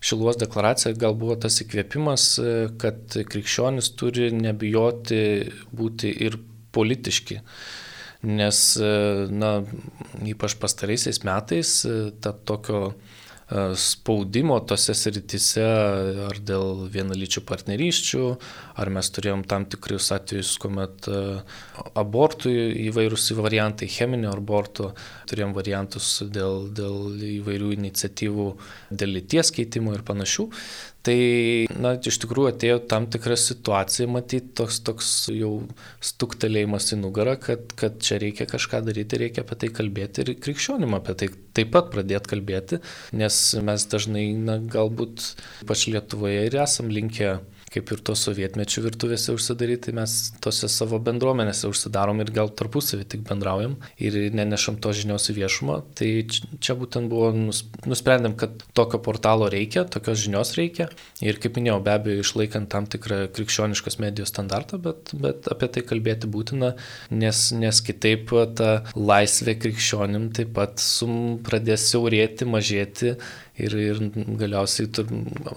Šilvos 0.04 0.40
deklaracija 0.42 0.94
gal 1.00 1.16
buvo 1.20 1.38
tas 1.40 1.62
įkvėpimas, 1.64 2.28
e, 2.40 2.54
kad 2.82 3.18
krikščionis 3.30 3.94
turi 4.00 4.32
nebijoti 4.36 5.24
būti 5.72 6.14
ir 6.28 6.40
politiški. 6.74 7.40
Nes, 8.24 8.62
e, 8.80 8.94
na, 9.32 9.58
ypač 10.24 10.56
pastaraisiais 10.62 11.24
metais, 11.28 11.82
ta 12.24 12.32
tokio 12.34 12.94
E, 12.94 13.23
spaudimo 13.76 14.60
tose 14.66 14.96
sritise, 14.96 15.66
ar 16.30 16.40
dėl 16.40 16.86
vienalyčių 16.94 17.44
partnerysčių, 17.46 18.24
ar 18.80 18.92
mes 18.94 19.10
turėjom 19.14 19.44
tam 19.50 19.66
tikrus 19.70 20.10
atvejus, 20.16 20.56
kuomet 20.64 21.10
e, 21.12 21.20
abortų 22.00 22.54
įvairūs 22.88 23.28
variantai, 23.38 23.90
cheminio 23.92 24.32
aborto, 24.34 24.94
turėjom 25.30 25.54
variantus 25.58 26.16
dėl, 26.24 26.70
dėl 26.74 27.20
įvairių 27.40 27.74
iniciatyvų, 27.78 28.48
dėl 28.92 29.16
lyties 29.20 29.54
keitimo 29.54 29.94
ir 29.94 30.06
panašių. 30.08 30.50
Tai, 31.04 31.16
na, 31.84 31.98
iš 32.00 32.16
tikrųjų 32.24 32.54
atėjo 32.54 32.78
tam 32.88 33.10
tikra 33.12 33.36
situacija, 33.36 34.08
matyti, 34.08 34.54
toks, 34.56 34.78
toks 34.88 35.08
jau 35.36 35.52
stuktelėjimas 36.00 36.94
į 36.96 37.02
nugarą, 37.02 37.34
kad, 37.44 37.74
kad 37.80 37.98
čia 38.00 38.22
reikia 38.24 38.48
kažką 38.48 38.80
daryti, 38.88 39.20
reikia 39.20 39.44
apie 39.44 39.58
tai 39.60 39.70
kalbėti 39.76 40.24
ir 40.24 40.32
krikščionim 40.46 40.96
apie 40.96 41.18
tai 41.20 41.28
taip 41.60 41.74
pat 41.76 41.92
pradėti 41.92 42.32
kalbėti, 42.32 42.80
nes 43.20 43.40
mes 43.68 43.88
dažnai, 43.92 44.30
na, 44.48 44.56
galbūt 44.64 45.28
pač 45.68 45.90
Lietuvoje 45.92 46.48
ir 46.48 46.56
esam 46.64 46.88
linkę 46.94 47.36
kaip 47.74 47.92
ir 47.94 48.02
to 48.06 48.16
sovietmečių 48.18 48.84
virtuvėse 48.88 49.34
užsidaryti, 49.34 49.88
tai 49.88 49.96
mes 49.98 50.16
tose 50.44 50.70
savo 50.72 51.00
bendruomenėse 51.04 51.70
užsidarom 51.72 52.22
ir 52.24 52.32
gal 52.36 52.52
tarpusavį 52.54 53.08
tik 53.16 53.24
bendraujam 53.28 53.76
ir 53.98 54.18
nenešam 54.36 54.78
to 54.84 54.94
žinios 54.96 55.30
į 55.32 55.38
viešumą. 55.40 55.80
Tai 55.98 56.10
čia 56.64 56.78
būtent 56.80 57.10
buvo 57.12 57.32
nusprendėm, 57.34 58.38
kad 58.40 58.62
tokio 58.78 59.02
portalo 59.04 59.50
reikia, 59.52 59.86
tokios 59.90 60.22
žinios 60.24 60.54
reikia 60.60 60.90
ir 61.26 61.40
kaip 61.42 61.58
minėjau, 61.58 61.80
be 61.86 61.96
abejo, 61.96 62.24
išlaikant 62.24 62.70
tam 62.74 62.88
tikrą 62.90 63.24
krikščioniškos 63.34 64.00
medijos 64.04 64.34
standartą, 64.34 64.80
bet, 64.84 65.14
bet 65.18 65.50
apie 65.52 65.72
tai 65.74 65.86
kalbėti 65.88 66.30
būtina, 66.30 66.74
nes, 67.14 67.46
nes 67.58 67.82
kitaip 67.86 68.34
ta 68.58 68.72
laisvė 68.96 69.58
krikščionim 69.62 70.30
taip 70.36 70.54
pat 70.58 70.82
sum 70.84 71.40
pradės 71.46 71.90
siaurėti, 71.90 72.48
mažėti 72.50 73.16
ir, 73.58 73.76
ir 73.78 74.00
galiausiai 74.40 74.90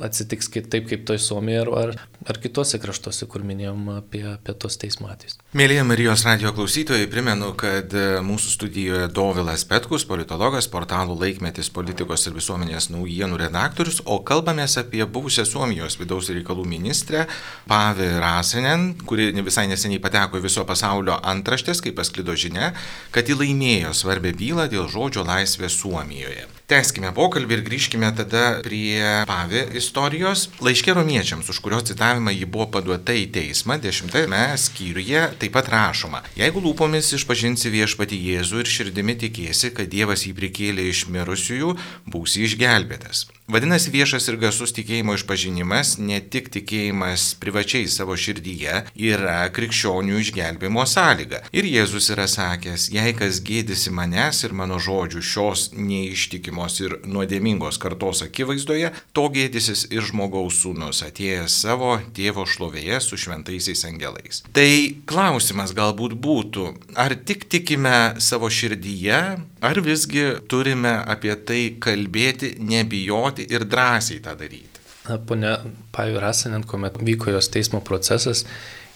atsitiks 0.05 0.51
taip 0.53 0.89
kaip 0.91 1.05
toj 1.09 1.21
Suomijoje 1.23 1.63
ar, 1.63 1.71
ar, 1.81 1.95
ar 2.29 2.39
kitose 2.43 2.81
kraštuose, 2.83 3.29
kur 3.31 3.45
minėjom 3.47 3.89
apie, 3.97 4.23
apie 4.35 4.55
tos 4.61 4.77
teismo 4.81 5.09
atvejus. 5.13 5.39
Mėlyje 5.57 5.85
Marijos 5.89 6.27
radio 6.27 6.53
klausytojai, 6.57 7.09
primenu, 7.13 7.53
kad 7.59 7.95
e, 7.97 8.05
mūsų 8.27 8.53
studijoje 8.53 9.09
Dovilas 9.17 9.65
Petkus, 9.69 10.05
politologas, 10.09 10.69
portalų 10.73 11.17
laikmetis 11.23 11.73
politikos 11.73 12.27
ir 12.29 12.37
visuomenės 12.37 12.91
naujienų 12.93 13.41
redaktorius, 13.47 14.03
o 14.05 14.21
kalbamės 14.27 14.77
apie 14.83 15.05
buvusią 15.05 15.47
Suomijos 15.49 15.97
vidaus 16.01 16.29
reikalų 16.33 16.67
ministrę 16.69 17.25
Pavį 17.71 18.11
Rasinen, 18.21 18.91
kuri 19.09 19.31
visai 19.47 19.67
neseniai 19.71 20.03
pateko 20.05 20.41
į 20.41 20.47
viso 20.49 20.67
pasaulio 20.69 21.17
antraštės, 21.25 21.81
kai 21.85 21.95
pasklido 21.97 22.37
žinia, 22.37 22.75
kad 23.15 23.29
ji 23.29 23.39
laimėjo 23.41 23.95
svarbę 23.97 24.37
bylą 24.37 24.69
dėl 24.73 24.91
žodžio 24.93 25.25
laisvės 25.27 25.81
Suomijoje. 25.81 26.56
Teskime 26.67 27.13
pokalbį 27.15 27.55
ir 27.55 27.61
grįžkime 27.63 28.09
tada 28.19 28.41
prie 28.67 28.99
Pavi 29.29 29.61
istorijos. 29.79 30.49
Laiškė 30.67 30.97
romiečiams, 30.99 31.47
už 31.53 31.61
kurios 31.63 31.87
citavimą 31.87 32.35
ji 32.35 32.49
buvo 32.51 32.67
paduota 32.75 33.15
į 33.15 33.29
teismą, 33.37 33.77
dešimtame 33.85 34.43
skyriuje 34.59 35.23
taip 35.39 35.55
pat 35.55 35.71
rašoma, 35.71 36.25
jeigu 36.35 36.65
lūpomis 36.67 37.13
išpažinsi 37.21 37.71
viešpati 37.71 38.19
Jėzų 38.33 38.65
ir 38.65 38.75
širdimi 38.75 39.15
tikėsi, 39.23 39.71
kad 39.79 39.95
Dievas 39.95 40.27
jį 40.27 40.35
prikėlė 40.43 40.91
iš 40.91 41.07
mirusiųjų, 41.15 41.77
būsi 42.11 42.49
išgelbėtas. 42.51 43.29
Vadinasi, 43.47 43.93
viešas 43.95 44.25
ir 44.27 44.41
garsus 44.43 44.73
tikėjimo 44.75 45.15
išpažinimas, 45.15 45.93
ne 46.03 46.17
tik 46.19 46.49
tikėjimas 46.51 47.29
privačiai 47.39 47.87
savo 47.87 48.17
širdyje, 48.19 48.81
yra 48.99 49.37
krikščionių 49.55 50.17
išgelbimo 50.19 50.83
sąlyga. 50.91 51.45
Ir 51.55 51.69
Jėzus 51.71 52.11
yra 52.11 52.25
sakęs, 52.27 52.89
jei 52.91 53.15
kas 53.15 53.39
gėdisi 53.47 53.93
manęs 53.95 54.43
ir 54.49 54.55
mano 54.59 54.81
žodžių 54.83 55.23
šios 55.23 55.63
neištikimos 55.79 56.81
ir 56.83 56.97
nuodėmingos 57.07 57.79
kartos 57.79 58.25
akivaizdoje, 58.27 58.91
to 59.15 59.29
gėdysis 59.39 59.87
ir 59.95 60.03
žmogaus 60.11 60.59
sūnus 60.65 61.05
atėjęs 61.07 61.61
savo 61.69 62.01
tėvo 62.19 62.49
šlovėje 62.51 62.99
su 63.07 63.21
šventaisiais 63.29 63.87
angelais. 63.87 64.43
Tai 64.59 64.67
klausimas 65.07 65.71
galbūt 65.79 66.19
būtų, 66.19 66.67
ar 66.99 67.15
tik 67.23 67.47
tikime 67.47 68.17
savo 68.19 68.51
širdyje, 68.51 69.23
ar 69.67 69.83
visgi 69.85 70.25
turime 70.51 70.95
apie 71.03 71.35
tai 71.49 71.61
kalbėti, 71.83 72.57
nebijoti, 72.63 73.47
ir 73.53 73.67
drąsiai 73.69 74.23
tą 74.25 74.37
daryti. 74.39 74.83
Na, 75.07 75.21
ponia 75.23 75.59
Pajų 75.95 76.19
Rasanen, 76.23 76.65
kuomet 76.67 76.99
vyko 76.99 77.31
jos 77.31 77.49
teismo 77.55 77.79
procesas, 77.85 78.45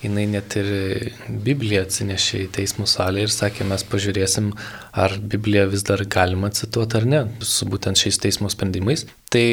jinai 0.03 0.25
net 0.31 0.57
ir 0.59 0.71
Bibliją 1.29 1.85
atsinešė 1.87 2.45
į 2.47 2.49
teismų 2.57 2.87
salę 2.91 3.27
ir 3.27 3.33
sakė, 3.33 3.67
mes 3.69 3.85
pažiūrėsim, 3.87 4.51
ar 4.97 5.17
Bibliją 5.21 5.69
vis 5.71 5.85
dar 5.87 6.03
galima 6.11 6.51
cituoti 6.57 6.99
ar 6.99 7.07
ne, 7.07 7.23
su 7.45 7.69
būtent 7.71 8.01
šiais 8.01 8.19
teismo 8.23 8.51
sprendimais. 8.53 9.07
Tai 9.31 9.47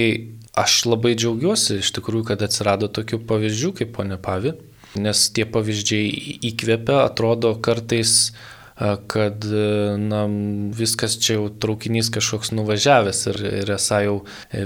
aš 0.58 0.80
labai 0.90 1.14
džiaugiuosi 1.20 1.82
iš 1.84 1.94
tikrųjų, 2.00 2.30
kad 2.32 2.46
atsirado 2.48 2.90
tokių 2.90 3.22
pavyzdžių 3.30 3.74
kaip 3.82 3.94
ponia 4.00 4.18
Pavi, 4.18 4.56
nes 4.98 5.28
tie 5.36 5.46
pavyzdžiai 5.46 6.40
įkvepia, 6.50 7.04
atrodo 7.04 7.54
kartais 7.62 8.32
kad 9.08 9.46
na, 9.98 10.22
viskas 10.78 11.18
čia 11.22 11.38
jau 11.38 11.48
traukinys 11.50 12.12
kažkoks 12.14 12.52
nuvažiavęs 12.54 13.24
ir, 13.32 13.40
ir 13.64 13.72
esą 13.74 14.00
jau 14.06 14.16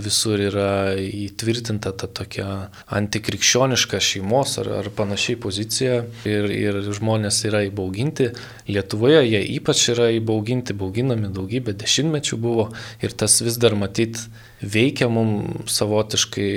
visur 0.04 0.42
yra 0.44 0.72
įtvirtinta 1.00 1.94
ta 1.96 2.10
tokia 2.12 2.48
antikrikščioniška 2.92 4.02
šeimos 4.04 4.58
ar, 4.62 4.72
ar 4.82 4.92
panašiai 4.96 5.40
pozicija 5.40 6.02
ir, 6.28 6.52
ir 6.52 6.82
žmonės 6.92 7.40
yra 7.48 7.64
įbauginti. 7.70 8.32
Lietuvoje 8.68 9.24
jie 9.30 9.42
ypač 9.56 9.88
yra 9.96 10.12
įbauginti, 10.18 10.76
bauginami 10.78 11.32
daugybę 11.32 11.76
dešimtmečių 11.80 12.42
buvo 12.42 12.70
ir 13.00 13.16
tas 13.16 13.40
vis 13.46 13.60
dar 13.62 13.80
matyt 13.80 14.20
veikia 14.62 15.10
mums 15.12 15.74
savotiškai, 15.76 16.50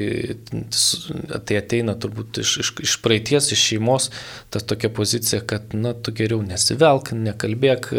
tai 1.48 1.58
ateina 1.58 1.96
turbūt 1.98 2.40
iš, 2.42 2.54
iš, 2.62 2.72
iš 2.84 2.96
praeities, 3.04 3.50
iš 3.54 3.64
šeimos, 3.70 4.10
ta 4.52 4.60
tokia 4.60 4.90
pozicija, 4.94 5.42
kad, 5.48 5.74
na, 5.76 5.94
tu 5.96 6.14
geriau 6.16 6.42
nesivelk, 6.44 7.14
nekalbėk, 7.16 7.90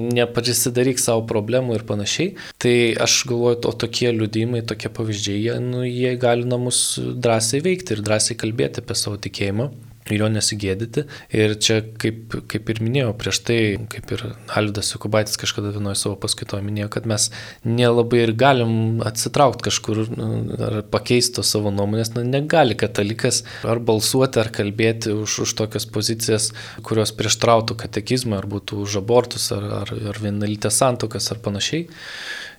neprisidaryk 0.00 1.02
savo 1.02 1.26
problemų 1.30 1.78
ir 1.78 1.86
panašiai. 1.88 2.34
Tai 2.62 2.76
aš 3.04 3.20
galvoju, 3.30 3.62
o 3.68 3.74
tokie 3.84 4.10
liudymai, 4.14 4.64
tokie 4.66 4.92
pavyzdžiai, 4.92 5.40
jie, 5.46 5.58
nu, 5.64 5.84
jie 5.88 6.14
gali 6.20 6.48
namus 6.48 6.84
drąsiai 7.00 7.64
veikti 7.64 7.96
ir 7.96 8.04
drąsiai 8.04 8.38
kalbėti 8.40 8.84
apie 8.84 8.96
savo 8.98 9.20
tikėjimą 9.20 9.70
jo 10.12 10.28
nesigėdyti. 10.28 11.06
Ir 11.32 11.54
čia, 11.62 11.78
kaip, 12.00 12.36
kaip 12.50 12.70
ir 12.72 12.80
minėjau 12.84 13.14
prieš 13.16 13.40
tai, 13.46 13.58
kaip 13.92 14.12
ir 14.12 14.24
Alvidas 14.52 14.92
Jukubaitis 14.92 15.38
kažkada 15.40 15.72
vienoje 15.74 15.96
savo 16.00 16.18
paskaitoje 16.20 16.64
minėjo, 16.66 16.90
kad 16.92 17.08
mes 17.08 17.30
nelabai 17.64 18.24
ir 18.26 18.34
galim 18.36 19.00
atsitraukti 19.04 19.64
kažkur 19.68 20.02
nu, 20.12 20.30
ar 20.68 20.80
pakeisti 20.92 21.44
savo 21.46 21.72
nuomonės, 21.74 22.14
na, 22.16 22.24
negali 22.26 22.76
katalikas 22.78 23.42
ar 23.64 23.80
balsuoti, 23.80 24.42
ar 24.42 24.52
kalbėti 24.54 25.14
už, 25.16 25.40
už 25.46 25.56
tokias 25.62 25.88
pozicijas, 25.88 26.50
kurios 26.84 27.14
prieštrautų 27.16 27.78
katekizmą, 27.84 28.42
ar 28.42 28.50
būtų 28.50 28.82
už 28.84 29.00
abortus, 29.00 29.48
ar, 29.56 29.70
ar, 29.82 29.94
ar 30.12 30.20
vienalytės 30.20 30.82
santokas, 30.82 31.30
ar 31.32 31.40
panašiai. 31.44 31.88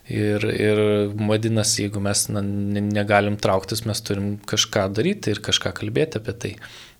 Ir, 0.06 0.44
ir 0.54 0.80
vadinasi, 1.18 1.80
jeigu 1.86 1.98
mes 2.02 2.28
na, 2.30 2.42
negalim 2.42 3.34
trauktis, 3.42 3.82
mes 3.88 3.98
turim 4.06 4.36
kažką 4.46 4.84
daryti 4.94 5.32
ir 5.34 5.40
kažką 5.42 5.72
kalbėti 5.80 6.20
apie 6.20 6.34
tai. 6.44 6.52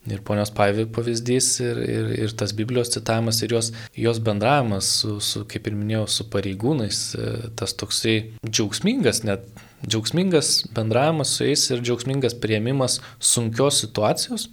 Ir 0.07 0.23
ponios 0.27 0.53
Paivi 0.55 0.85
pavyzdys 0.95 1.49
ir, 1.65 1.79
ir, 1.83 2.11
ir 2.27 2.35
tas 2.39 2.53
Biblijos 2.55 2.93
citavimas 2.95 3.41
ir 3.43 3.57
jos, 3.57 3.73
jos 3.99 4.21
bendravimas 4.23 4.91
su, 5.01 5.17
su, 5.25 5.43
kaip 5.51 5.67
ir 5.67 5.75
minėjau, 5.79 6.05
su 6.11 6.27
pareigūnais, 6.31 7.01
e, 7.19 7.33
tas 7.59 7.75
toksai 7.75 8.17
džiaugsmingas, 8.47 9.25
net 9.27 9.49
džiaugsmingas 9.87 10.53
bendravimas 10.77 11.35
su 11.35 11.49
jais 11.49 11.67
ir 11.73 11.83
džiaugsmingas 11.83 12.39
prieimimas 12.43 13.01
sunkios 13.19 13.83
situacijos, 13.83 14.49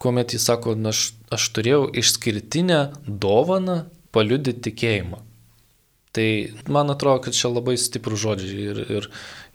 kuomet 0.00 0.36
jis 0.36 0.44
sako, 0.50 0.76
na, 0.76 0.92
aš, 0.92 1.14
aš 1.32 1.48
turėjau 1.56 1.88
išskirtinę 2.02 2.84
dovaną 3.06 3.82
paliudyti 4.12 4.70
tikėjimą. 4.70 5.24
Tai 6.10 6.28
man 6.66 6.90
atrodo, 6.90 7.22
kad 7.22 7.36
čia 7.38 7.52
labai 7.52 7.76
stiprų 7.78 8.16
žodžiai 8.18 8.62
ir, 8.72 8.78
ir, 8.98 9.04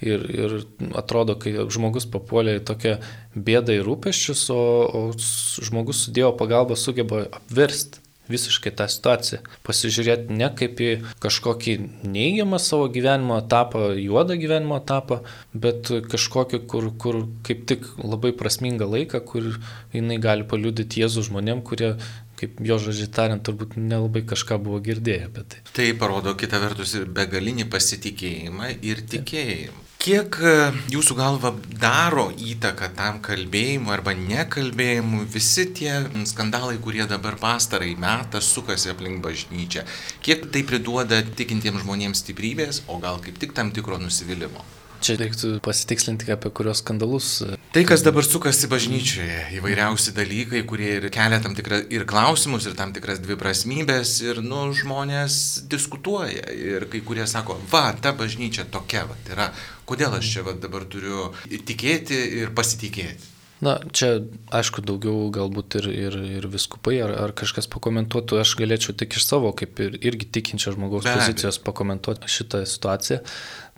ir, 0.01 0.25
ir 0.31 0.55
atrodo, 0.97 1.37
kai 1.39 1.55
žmogus 1.71 2.07
papuolė 2.11 2.59
į 2.59 2.65
tokią 2.67 2.95
bėdą 3.35 3.79
ir 3.79 3.85
rūpeščius, 3.87 4.47
o, 4.55 4.63
o 4.85 5.03
žmogus 5.15 6.05
su 6.05 6.15
Dievo 6.15 6.33
pagalba 6.39 6.79
sugeba 6.79 7.25
apversti 7.29 8.03
visiškai 8.31 8.73
tą 8.73 8.87
situaciją. 8.89 9.41
Pasižiūrėti 9.65 10.35
ne 10.35 10.49
kaip 10.57 10.81
į 10.81 10.89
kažkokį 11.23 11.75
neigiamą 12.09 12.59
savo 12.61 12.87
gyvenimo 12.93 13.37
etapą, 13.41 13.91
juodą 14.01 14.37
gyvenimo 14.41 14.79
etapą, 14.81 15.21
bet 15.53 15.91
kažkokį, 16.11 16.61
kur, 16.71 16.89
kur 17.01 17.21
kaip 17.45 17.65
tik 17.69 17.87
labai 18.01 18.33
prasmingą 18.37 18.89
laiką, 18.89 19.21
kur 19.29 19.51
jinai 19.93 20.19
gali 20.21 20.47
paliudyti 20.49 21.03
Jėzų 21.03 21.27
žmonėm, 21.29 21.61
kurie 21.65 21.95
kaip 22.39 22.59
jo 22.67 22.77
žodžiai 22.81 23.11
tariant, 23.15 23.45
turbūt 23.45 23.77
nelabai 23.79 24.25
kažką 24.27 24.57
buvo 24.63 24.81
girdėję 24.83 25.29
apie 25.29 25.45
tai. 25.51 25.63
Tai 25.77 25.87
parodo 26.01 26.35
kita 26.35 26.59
vertus 26.63 26.97
ir 26.97 27.07
begalinį 27.07 27.69
pasitikėjimą 27.71 28.75
ir 28.83 29.05
tikėjimą. 29.13 29.84
Kiek 30.05 30.35
e, 30.37 30.49
jūsų 30.93 31.15
galva 31.17 31.49
daro 31.81 32.27
įtaką 32.37 32.91
tam 32.93 33.15
kalbėjimui 33.25 33.89
arba 33.95 34.13
nekalbėjimui 34.19 35.23
visi 35.33 35.65
tie 35.79 35.95
skandalai, 36.29 36.75
kurie 36.77 37.07
dabar 37.09 37.39
pastarai 37.41 37.95
metą 37.97 38.37
sukasi 38.37 38.93
aplink 38.93 39.25
bažnyčią? 39.25 39.81
Kiek 40.21 40.45
tai 40.53 40.61
priduoda 40.69 41.23
tikintiems 41.25 41.81
žmonėms 41.81 42.21
stiprybės, 42.21 42.83
o 42.85 43.01
gal 43.01 43.17
kaip 43.25 43.41
tik 43.41 43.57
tam 43.57 43.73
tikro 43.73 43.97
nusivylimų? 43.97 44.84
Čia 45.05 45.19
reiktų 45.19 45.49
pasitikslinti 45.61 46.31
apie 46.33 46.49
kurios 46.55 46.79
skandalus. 46.81 47.27
Tai, 47.75 47.83
kas 47.85 48.01
dabar 48.01 48.25
sukasi 48.25 48.65
bažnyčioje, 48.71 49.51
įvairiausi 49.59 50.15
dalykai, 50.17 50.63
kurie 50.65 50.95
ir 50.97 51.05
kelia 51.13 51.37
tam 51.43 51.53
tikrą 51.57 51.83
ir 51.93 52.07
klausimus, 52.09 52.65
ir 52.65 52.73
tam 52.79 52.93
tikras 52.95 53.21
dviprasmybės, 53.21 54.15
ir, 54.25 54.41
nu, 54.41 54.63
žmonės 54.73 55.37
diskutuoja, 55.69 56.49
ir 56.57 56.87
kai 56.89 57.03
kurie 57.05 57.29
sako, 57.29 57.59
va, 57.69 57.91
ta 58.01 58.15
bažnyčia 58.17 58.65
tokia, 58.73 59.05
va, 59.11 59.19
yra, 59.29 59.51
kodėl 59.85 60.17
aš 60.17 60.33
čia 60.33 60.47
va, 60.47 60.57
dabar 60.57 60.89
turiu 60.89 61.29
tikėti 61.45 62.17
ir 62.41 62.57
pasitikėti. 62.57 63.34
Na, 63.63 63.77
čia, 63.95 64.19
aišku, 64.51 64.83
daugiau 64.83 65.29
galbūt 65.31 65.77
ir, 65.79 65.85
ir, 65.87 66.15
ir 66.41 66.47
viskupai 66.51 66.97
ar, 67.05 67.13
ar 67.23 67.31
kažkas 67.37 67.69
pakomentuotų, 67.71 68.41
aš 68.41 68.51
galėčiau 68.59 68.95
tik 68.99 69.15
iš 69.15 69.23
savo, 69.29 69.53
kaip 69.55 69.79
ir 69.79 69.95
irgi 70.03 70.27
tikinčio 70.37 70.73
žmogaus 70.75 71.07
Be 71.07 71.13
pozicijos 71.15 71.61
pakomentuoti 71.63 72.31
šitą 72.31 72.65
situaciją. 72.67 73.21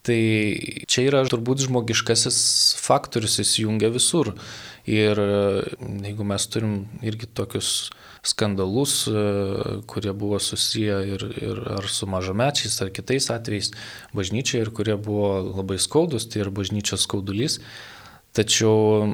Tai 0.07 0.17
čia 0.89 1.03
yra 1.09 1.21
turbūt 1.27 1.65
žmogiškasis 1.67 2.39
faktorius, 2.79 3.37
jis 3.41 3.57
jungia 3.59 3.91
visur. 3.93 4.33
Ir 4.87 5.19
jeigu 5.19 6.25
mes 6.25 6.45
turim 6.47 6.77
irgi 7.03 7.27
tokius 7.35 7.89
skandalus, 8.23 9.01
kurie 9.91 10.13
buvo 10.15 10.39
susiję 10.39 11.01
ir, 11.11 11.25
ir 11.43 11.59
ar 11.75 11.89
su 11.91 12.07
mažamečiais, 12.07 12.79
ar 12.81 12.93
kitais 12.95 13.27
atvejais 13.33 13.73
bažnyčioje 14.15 14.63
ir 14.63 14.71
kurie 14.71 14.95
buvo 14.95 15.59
labai 15.59 15.77
skaudus, 15.79 16.29
tai 16.31 16.45
ir 16.45 16.53
bažnyčios 16.55 17.03
skaudulys. 17.03 17.59
Tačiau 18.37 19.07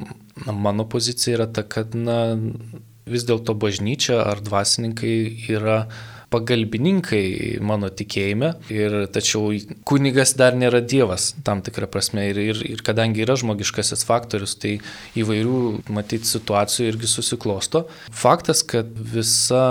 na, 0.44 0.52
mano 0.52 0.88
pozicija 0.90 1.38
yra 1.38 1.46
ta, 1.48 1.64
kad 1.64 1.94
na, 1.96 2.36
vis 3.08 3.24
dėlto 3.28 3.56
bažnyčia 3.56 4.20
ar 4.24 4.42
dvasininkai 4.44 5.14
yra 5.52 5.84
pagalbininkai 6.34 7.60
mano 7.62 7.90
tikėjime, 7.94 8.50
ir 8.72 8.96
tačiau 9.14 9.52
kunigas 9.86 10.34
dar 10.38 10.56
nėra 10.58 10.80
Dievas 10.82 11.30
tam 11.46 11.62
tikrą 11.64 11.86
prasme. 11.90 12.26
Ir, 12.32 12.40
ir, 12.42 12.62
ir 12.74 12.82
kadangi 12.86 13.22
yra 13.22 13.36
žmogiškasis 13.38 14.02
faktorius, 14.08 14.56
tai 14.58 14.78
įvairių, 15.20 15.60
matyti, 15.94 16.26
situacijų 16.30 16.90
irgi 16.90 17.10
susiklosto. 17.12 17.84
Faktas, 18.10 18.64
kad 18.66 18.90
visa 19.14 19.64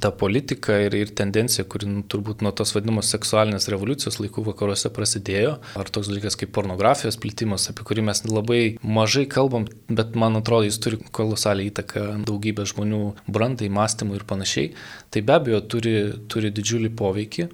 ta 0.00 0.10
politika 0.10 0.76
ir, 0.86 0.94
ir 0.96 1.12
tendencija, 1.16 1.64
kuri 1.68 1.88
nu, 1.88 2.02
turbūt 2.10 2.44
nuo 2.44 2.52
tos 2.56 2.74
vadinamos 2.76 3.10
seksualinės 3.12 3.68
revoliucijos 3.72 4.18
laikų 4.20 4.46
vakaruose 4.48 4.90
prasidėjo, 4.94 5.56
ar 5.80 5.92
toks 5.92 6.10
dalykas 6.10 6.38
kaip 6.40 6.54
pornografijos 6.56 7.18
plitimas, 7.20 7.68
apie 7.70 7.86
kurį 7.86 8.06
mes 8.08 8.24
labai 8.28 8.62
mažai 8.82 9.26
kalbam, 9.30 9.68
bet 9.88 10.16
man 10.18 10.40
atrodo, 10.40 10.68
jis 10.68 10.80
turi 10.82 11.00
kolosalią 11.14 11.68
įtaką 11.70 12.06
daugybę 12.28 12.66
žmonių 12.70 13.02
brandai, 13.28 13.70
mąstymui 13.72 14.18
ir 14.20 14.26
panašiai, 14.28 14.72
tai 15.12 15.24
be 15.26 15.36
abejo 15.36 15.62
turi, 15.74 15.96
turi 16.32 16.52
didžiulį 16.54 16.92
poveikį. 16.98 17.48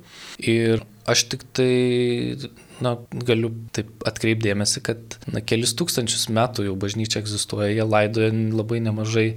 Ir 0.50 0.84
aš 1.10 1.26
tik 1.32 1.46
tai 1.56 1.70
na, 2.84 2.94
galiu 3.26 3.52
taip 3.76 4.04
atkreipdėmėsi, 4.08 4.82
kad 4.86 5.18
na, 5.30 5.42
kelis 5.44 5.74
tūkstančius 5.78 6.28
metų 6.32 6.68
jau 6.68 6.76
bažnyčia 6.80 7.20
egzistuoja, 7.22 7.72
jie 7.74 7.86
laidoja 7.86 8.30
labai 8.32 8.80
nemažai 8.84 9.28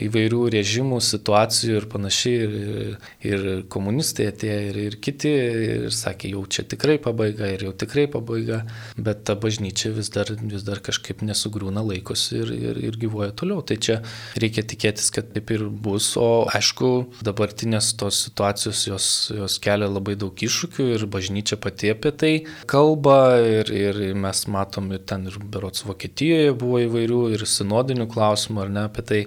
įvairių 0.00 0.42
režimų, 0.54 1.00
situacijų 1.04 1.80
ir 1.80 1.88
panašiai. 1.92 2.38
Ir, 2.42 2.96
ir 3.26 3.44
komunistai 3.72 4.28
atėjo 4.30 4.58
ir, 4.70 4.78
ir 4.86 4.96
kiti 5.04 5.32
ir 5.32 5.86
sakė, 5.94 6.32
jau 6.36 6.44
čia 6.50 6.64
tikrai 6.68 6.96
pabaiga 7.02 7.48
ir 7.52 7.66
jau 7.66 7.72
tikrai 7.76 8.06
pabaiga, 8.10 8.62
bet 8.96 9.24
ta 9.28 9.36
bažnyčia 9.38 9.92
vis 9.94 10.10
dar, 10.14 10.30
vis 10.40 10.64
dar 10.66 10.80
kažkaip 10.84 11.22
nesugrūna 11.26 11.84
laikosi 11.86 12.40
ir, 12.40 12.52
ir, 12.56 12.80
ir 12.90 12.98
gyvoja 13.02 13.32
toliau. 13.36 13.62
Tai 13.66 13.78
čia 13.82 14.00
reikia 14.40 14.64
tikėtis, 14.68 15.10
kad 15.14 15.32
taip 15.34 15.52
ir 15.54 15.66
bus, 15.68 16.12
o 16.20 16.46
aišku, 16.52 16.92
dabartinės 17.26 17.92
tos 18.00 18.24
situacijos 18.28 18.86
jos, 18.88 19.08
jos 19.34 19.58
kelia 19.62 19.90
labai 19.90 20.16
daug 20.20 20.36
iššūkių 20.36 20.88
ir 20.96 21.06
bažnyčia 21.12 21.58
pati 21.60 21.92
apie 21.92 22.14
tai 22.16 22.32
kalba 22.66 23.18
ir, 23.42 23.70
ir 23.72 24.00
mes 24.18 24.44
matom 24.50 24.90
ir 24.94 25.02
ten 25.08 25.26
ir 25.30 25.38
berots 25.52 25.84
Vokietijoje 25.86 26.54
buvo 26.58 26.80
įvairių 26.86 27.22
ir 27.34 27.44
sinodinių 27.48 28.08
klausimų 28.12 28.64
ar 28.64 28.72
ne 28.72 28.84
apie 28.88 29.04
tai. 29.08 29.20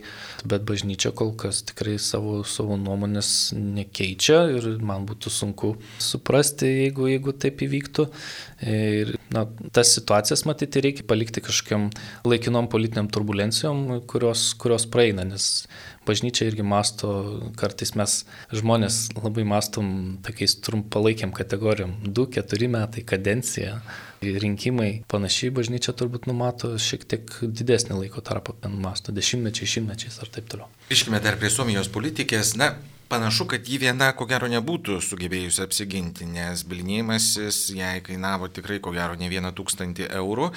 Bet 0.45 0.54
bet 0.55 0.65
bažnyčia 0.67 1.11
kol 1.15 1.33
kas 1.37 1.61
tikrai 1.69 1.97
savo, 2.01 2.39
savo 2.47 2.79
nuomonės 2.79 3.29
nekeičia 3.53 4.39
ir 4.55 4.69
man 4.83 5.05
būtų 5.09 5.31
sunku 5.33 5.73
suprasti, 6.01 6.69
jeigu, 6.85 7.09
jeigu 7.11 7.35
taip 7.35 7.63
įvyktų. 7.67 8.07
Ir 8.65 9.15
na, 9.35 9.45
tas 9.75 9.91
situacijas 9.97 10.45
matyti 10.47 10.81
reikia 10.85 11.05
palikti 11.07 11.43
kažkokiam 11.43 11.89
laikinom 12.25 12.69
politiniam 12.71 13.11
turbulencijom, 13.11 14.01
kurios, 14.09 14.47
kurios 14.61 14.87
praeina, 14.89 15.27
nes 15.27 15.67
bažnyčia 16.05 16.47
irgi 16.49 16.65
masto, 16.65 17.11
kartais 17.59 17.95
mes 17.97 18.17
žmonės 18.55 18.99
labai 19.17 19.45
mastom 19.47 19.87
tokiais 20.25 20.57
trumpalaikiam 20.65 21.33
kategorijom- 21.35 21.97
2-4 22.15 22.69
metai, 22.71 23.03
kadencija 23.03 23.81
rinkimai 24.41 24.89
panašiai 25.11 25.53
bažnyčia 25.55 25.95
turbūt 25.97 26.27
numato 26.29 26.73
šiek 26.81 27.05
tiek 27.09 27.37
didesnį 27.45 28.01
laiko 28.01 28.23
tarpą, 28.25 28.57
masto 28.71 29.15
dešimtmečiai, 29.15 29.71
šimtmečiais 29.77 30.19
ar 30.23 30.33
taip 30.33 30.51
toliau. 30.51 30.69
Iškime 30.93 31.21
dar 31.23 31.39
prie 31.41 31.53
Suomijos 31.53 31.91
politikės. 31.93 32.55
Na, 32.59 32.73
Panašu, 33.07 33.45
kad 33.45 33.67
ji 33.69 33.77
viena, 33.77 34.07
ko 34.17 34.25
gero, 34.25 34.47
nebūtų 34.49 34.95
sugebėjusi 35.05 35.61
apsiginti, 35.61 36.25
nes 36.25 36.63
bilinėjimasis 36.65 37.59
jai 37.77 37.99
kainavo 38.01 38.47
tikrai, 38.49 38.79
ko 38.81 38.89
gero, 38.95 39.13
ne 39.19 39.29
vieną 39.29 39.51
tūkstantį 39.53 40.07
eurų, 40.17 40.47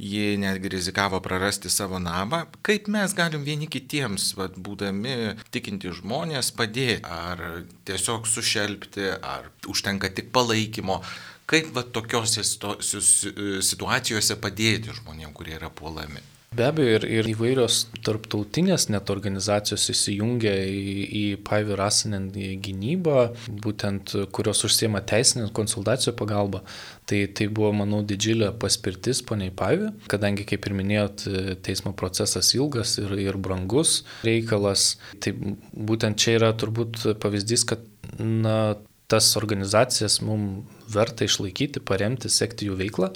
ji 0.00 0.38
netgi 0.40 0.72
rizikavo 0.72 1.20
prarasti 1.20 1.68
savo 1.68 2.00
namą. 2.00 2.46
Kaip 2.64 2.88
mes 2.88 3.12
galim 3.18 3.44
vieni 3.44 3.68
kitiems, 3.68 4.30
vat, 4.40 4.56
būdami 4.56 5.34
tikinti 5.52 5.92
žmonės, 6.00 6.48
padėti, 6.56 7.04
ar 7.04 7.44
tiesiog 7.84 8.24
sušelbti, 8.24 9.10
ar 9.20 9.52
užtenka 9.68 10.08
tik 10.08 10.32
palaikymo, 10.32 11.02
Kaip 11.48 11.70
va 11.72 11.80
tokiose 11.82 12.42
situacijose 12.44 14.36
padėti 14.42 14.92
žmonėms, 14.98 15.32
kurie 15.36 15.54
yra 15.56 15.70
puolami? 15.72 16.20
Be 16.48 16.64
abejo, 16.64 16.94
ir, 16.96 17.04
ir 17.12 17.26
įvairios 17.28 17.82
tarptautinės 18.04 18.86
net 18.88 19.10
organizacijos 19.12 19.82
įsijungia 19.92 20.54
į, 20.64 20.92
į 21.20 21.22
Paivi 21.44 21.76
Rasinen 21.76 22.30
gynybą, 22.32 23.26
būtent 23.64 24.14
kurios 24.32 24.64
užsiema 24.64 25.02
teisinę 25.04 25.50
konsultacijų 25.56 26.14
pagalbą. 26.16 26.62
Tai, 27.08 27.20
tai 27.36 27.50
buvo, 27.52 27.74
manau, 27.76 28.00
didžiulė 28.04 28.54
paspirtis 28.60 29.20
poniai 29.28 29.52
Paivi, 29.52 29.92
kadangi, 30.08 30.48
kaip 30.48 30.68
ir 30.68 30.76
minėjot, 30.80 31.28
teismo 31.68 31.92
procesas 31.96 32.54
ilgas 32.56 32.96
ir, 33.00 33.12
ir 33.28 33.36
brangus 33.40 34.02
reikalas. 34.24 34.94
Tai 35.20 35.36
būtent 35.72 36.20
čia 36.20 36.38
yra 36.40 36.54
turbūt 36.56 37.10
pavyzdys, 37.20 37.68
kad 37.68 37.84
na, 38.16 38.78
tas 39.08 39.32
organizacijas 39.40 40.20
mums 40.20 40.68
verta 40.92 41.24
išlaikyti, 41.24 41.80
paremti, 41.84 42.30
sekti 42.32 42.68
jų 42.68 42.76
veiklą, 42.78 43.12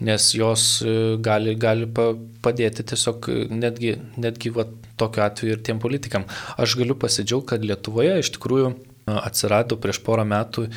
nes 0.00 0.30
jos 0.34 0.66
e, 0.82 0.92
gali, 1.22 1.54
gali 1.60 1.88
padėti 2.42 2.86
tiesiog 2.92 3.30
e, 3.30 3.40
netgi, 3.52 3.96
netgi 4.20 4.52
va, 4.56 4.66
tokiu 5.00 5.26
atveju 5.26 5.56
ir 5.56 5.66
tiem 5.66 5.82
politikam. 5.82 6.24
Aš 6.60 6.78
galiu 6.80 6.96
pasidžiaugti, 6.98 7.52
kad 7.52 7.66
Lietuvoje 7.66 8.16
iš 8.22 8.32
tikrųjų 8.36 8.70
e, 8.70 8.76
atsirado 9.20 9.76
prieš 9.82 10.00
porą 10.06 10.24
metų 10.30 10.68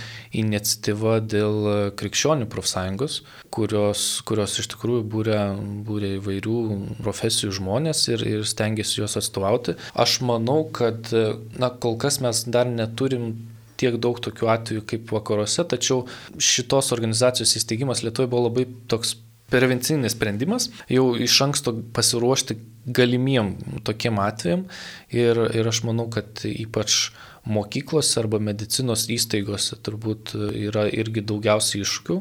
iniciatyva 0.41 1.15
dėl 1.23 1.69
krikščionių 2.01 2.49
profsąjungos, 2.51 3.21
kurios, 3.53 4.03
kurios 4.27 4.57
iš 4.59 4.73
tikrųjų 4.75 5.07
būrė, 5.15 5.39
būrė 5.87 6.11
įvairių 6.19 6.59
profesijų 6.99 7.55
žmonės 7.61 8.03
ir, 8.11 8.27
ir 8.27 8.45
stengiasi 8.49 8.99
juos 9.01 9.17
atstovauti. 9.21 9.77
Aš 9.95 10.19
manau, 10.27 10.65
kad 10.67 11.13
na, 11.13 11.71
kol 11.71 11.97
kas 12.01 12.19
mes 12.25 12.43
dar 12.51 12.69
neturim 12.69 13.31
tiek 13.79 13.99
daug 14.01 14.19
tokių 14.23 14.49
atvejų 14.53 14.85
kaip 14.89 15.13
vakaruose, 15.15 15.65
tačiau 15.69 16.03
šitos 16.37 16.93
organizacijos 16.95 17.55
įsteigimas 17.59 18.03
Lietuvoje 18.05 18.31
buvo 18.31 18.47
labai 18.47 18.67
toks 18.91 19.17
prevencinis 19.53 20.15
sprendimas, 20.15 20.69
jau 20.89 21.11
iš 21.19 21.35
anksto 21.45 21.75
pasiruošti 21.93 22.57
galimiem 22.85 23.53
tokiem 23.85 24.17
atvejam 24.23 24.65
ir, 25.13 25.39
ir 25.53 25.69
aš 25.69 25.83
manau, 25.87 26.07
kad 26.11 26.41
ypač 26.47 27.11
mokyklose 27.45 28.21
arba 28.21 28.39
medicinos 28.39 29.05
įstaigose 29.11 29.77
turbūt 29.83 30.33
yra 30.37 30.87
irgi 30.91 31.25
daugiausiai 31.27 31.83
iššūkių. 31.83 32.17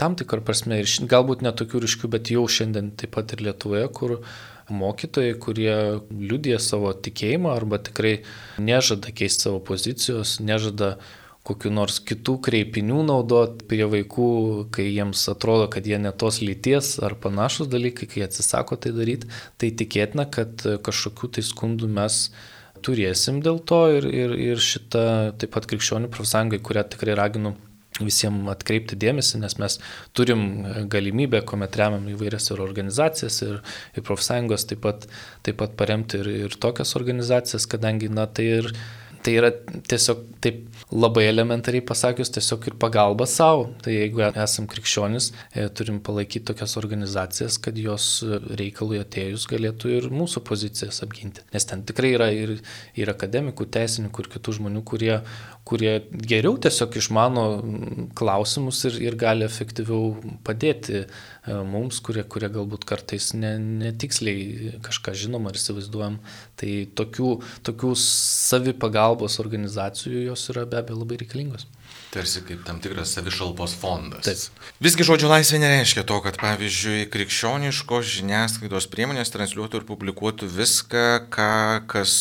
Tam 0.00 0.16
tikrą 0.18 0.42
prasme 0.44 0.80
ir 0.82 0.90
galbūt 1.10 1.44
netokių 1.46 1.84
ryškių, 1.84 2.10
bet 2.10 2.32
jau 2.34 2.44
šiandien 2.50 2.92
taip 2.98 3.14
pat 3.14 3.32
ir 3.36 3.44
Lietuvoje, 3.46 3.86
kur 3.94 4.16
mokytojai, 4.72 5.34
kurie 5.40 5.74
liudija 6.10 6.60
savo 6.62 6.92
tikėjimą 6.94 7.52
arba 7.54 7.80
tikrai 7.82 8.14
nežada 8.58 9.12
keisti 9.12 9.48
savo 9.48 9.60
pozicijos, 9.64 10.38
nežada 10.40 10.96
kokiu 11.44 11.68
nors 11.74 11.98
kitų 12.00 12.38
kreipinių 12.46 13.02
naudot 13.04 13.66
prie 13.68 13.84
vaikų, 13.84 14.28
kai 14.72 14.86
jiems 14.88 15.26
atrodo, 15.28 15.68
kad 15.72 15.84
jie 15.84 15.98
netos 16.00 16.40
lyties 16.40 16.94
ar 17.04 17.18
panašus 17.20 17.68
dalykai, 17.72 18.08
kai 18.08 18.24
atsisako 18.24 18.80
tai 18.80 18.94
daryti, 18.96 19.28
tai 19.60 19.70
tikėtina, 19.76 20.24
kad 20.32 20.64
kažkokių 20.86 21.34
tai 21.36 21.44
skundų 21.44 21.90
mes 22.00 22.22
turėsim 22.84 23.42
dėl 23.44 23.60
to 23.68 23.82
ir, 23.98 24.08
ir, 24.08 24.34
ir 24.52 24.64
šita 24.72 25.04
taip 25.40 25.52
pat 25.52 25.68
krikščionių 25.68 26.08
profsąjungai, 26.12 26.64
kurią 26.64 26.88
tikrai 26.96 27.16
raginu 27.20 27.54
visiems 28.02 28.48
atkreipti 28.50 28.98
dėmesį, 28.98 29.38
nes 29.44 29.54
mes 29.62 29.78
turim 30.16 30.42
galimybę, 30.90 31.44
kuomet 31.46 31.76
remiam 31.78 32.08
įvairias 32.10 32.50
ir 32.50 32.62
organizacijas, 32.64 33.38
ir, 33.46 33.60
ir 33.94 34.06
profsąjungos 34.06 34.66
taip 34.70 34.82
pat, 34.86 35.06
taip 35.46 35.60
pat 35.62 35.76
paremti 35.78 36.18
ir, 36.22 36.30
ir 36.48 36.58
tokias 36.58 36.96
organizacijas, 36.98 37.68
kadangi, 37.70 38.10
na, 38.10 38.26
tai 38.26 38.50
ir 38.58 38.72
tai 39.24 39.38
yra 39.40 39.50
tiesiog 39.88 40.20
taip 40.44 40.66
labai 40.94 41.26
elementariai 41.26 41.82
pasakius, 41.84 42.30
tiesiog 42.34 42.68
ir 42.70 42.76
pagalba 42.80 43.26
savo. 43.30 43.66
Tai 43.82 43.94
jeigu 43.94 44.22
esam 44.30 44.68
krikščionis, 44.70 45.30
e, 45.52 45.66
turim 45.74 45.98
palaikyti 46.04 46.46
tokias 46.52 46.76
organizacijas, 46.80 47.58
kad 47.62 47.78
jos 47.78 48.08
reikalui 48.60 49.00
atėjus 49.02 49.48
galėtų 49.50 49.92
ir 49.98 50.08
mūsų 50.14 50.44
pozicijas 50.46 51.02
apginti. 51.06 51.44
Nes 51.54 51.66
ten 51.70 51.82
tikrai 51.86 52.14
yra 52.14 52.30
ir, 52.34 52.56
ir 52.98 53.12
akademikų, 53.12 53.68
teisininkų 53.74 54.24
ir 54.24 54.32
kitų 54.36 54.56
žmonių, 54.60 54.84
kurie, 54.86 55.18
kurie 55.66 55.96
geriau 56.14 56.56
tiesiog 56.62 56.98
išmano 57.02 57.46
klausimus 58.14 58.84
ir, 58.90 59.00
ir 59.10 59.18
gali 59.18 59.46
efektyviau 59.48 60.14
padėti 60.46 60.94
E, 60.94 61.06
mums, 61.46 62.00
kurie, 62.04 62.24
kurie 62.24 62.48
galbūt 62.52 62.86
kartais 62.88 63.32
ne, 63.36 63.54
netiksliai 63.60 64.74
kažką 64.84 65.14
žinom 65.24 65.50
ar 65.50 65.58
įsivaizduojam. 65.58 66.18
Tai 66.60 66.72
tokių, 66.96 67.30
tokių 67.66 67.94
savipagalbos 68.00 69.40
organizacijų 69.42 70.28
jos 70.30 70.48
yra 70.54 70.64
be 70.68 70.80
abejo 70.80 71.02
labai 71.02 71.20
reikalingos. 71.20 71.66
Tarsi 72.14 72.44
kaip 72.46 72.62
tam 72.66 72.78
tikras 72.82 73.12
savišalpos 73.16 73.74
fondas. 73.74 74.22
Taip. 74.24 74.70
Visgi 74.82 75.06
žodžio 75.06 75.28
laisvė 75.32 75.58
nereiškia 75.64 76.04
to, 76.06 76.20
kad 76.22 76.38
pavyzdžiui 76.38 77.08
krikščioniškos 77.10 78.12
žiniasklaidos 78.20 78.86
priemonės 78.92 79.34
transliuotų 79.34 79.82
ir 79.82 79.88
publikuotų 79.88 80.48
viską, 80.54 81.04
ką 81.34 81.50
kas 81.90 82.14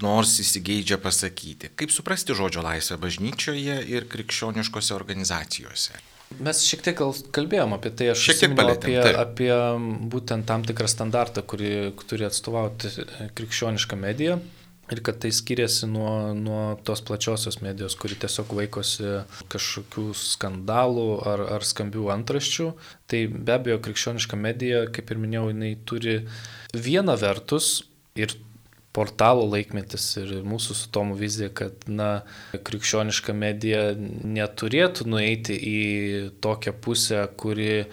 nors 0.00 0.38
įsigeidžia 0.42 1.00
pasakyti. 1.02 1.72
Kaip 1.74 1.92
suprasti 1.94 2.36
žodžio 2.38 2.62
laisvę 2.64 2.98
bažnyčioje 3.02 3.80
ir 3.90 4.08
krikščioniškose 4.10 4.94
organizacijose? 4.94 5.98
Mes 6.42 6.64
šiek 6.66 6.82
tiek 6.82 7.00
kalbėjom 7.34 7.76
apie 7.76 7.92
tai, 7.94 8.10
aš 8.12 8.24
šiek 8.26 8.40
tiek 8.40 8.54
palėtėm, 8.58 8.90
apie, 8.90 9.00
taip. 9.06 9.18
apie 9.22 9.50
būtent 10.10 10.46
tam 10.48 10.64
tikrą 10.66 10.88
standartą, 10.90 11.44
kurį 11.46 11.70
turi 12.10 12.26
atstovauti 12.26 12.90
krikščioniška 13.38 13.98
medija. 14.00 14.38
ir 14.92 15.00
kad 15.00 15.16
tai 15.22 15.30
skiriasi 15.32 15.86
nuo, 15.88 16.34
nuo 16.36 16.76
tos 16.84 17.00
plačiosios 17.06 17.60
medijos, 17.64 17.96
kuri 17.96 18.18
tiesiog 18.20 18.50
vaikosi 18.58 19.22
kažkokių 19.52 20.10
skandalų 20.18 21.06
ar, 21.30 21.44
ar 21.56 21.64
skambių 21.64 22.10
antraščių. 22.18 22.66
Tai 23.08 23.20
be 23.32 23.54
abejo, 23.56 23.78
krikščioniška 23.86 24.36
medija, 24.36 24.84
kaip 24.92 25.10
ir 25.14 25.22
minėjau, 25.22 25.46
jinai 25.54 25.72
turi 25.88 26.18
vieną 26.74 27.16
vertus 27.22 27.78
ir 28.18 28.36
portalų 28.94 29.48
laikmetis 29.50 30.06
ir 30.22 30.32
mūsų 30.46 30.78
su 30.78 30.90
tomu 30.94 31.18
vizija, 31.18 31.50
kad 31.50 31.86
na, 31.90 32.22
krikščioniška 32.54 33.34
medija 33.36 33.90
neturėtų 33.98 35.08
nueiti 35.10 35.58
į 35.58 35.84
tokią 36.44 36.76
pusę, 36.84 37.26
kuri 37.40 37.84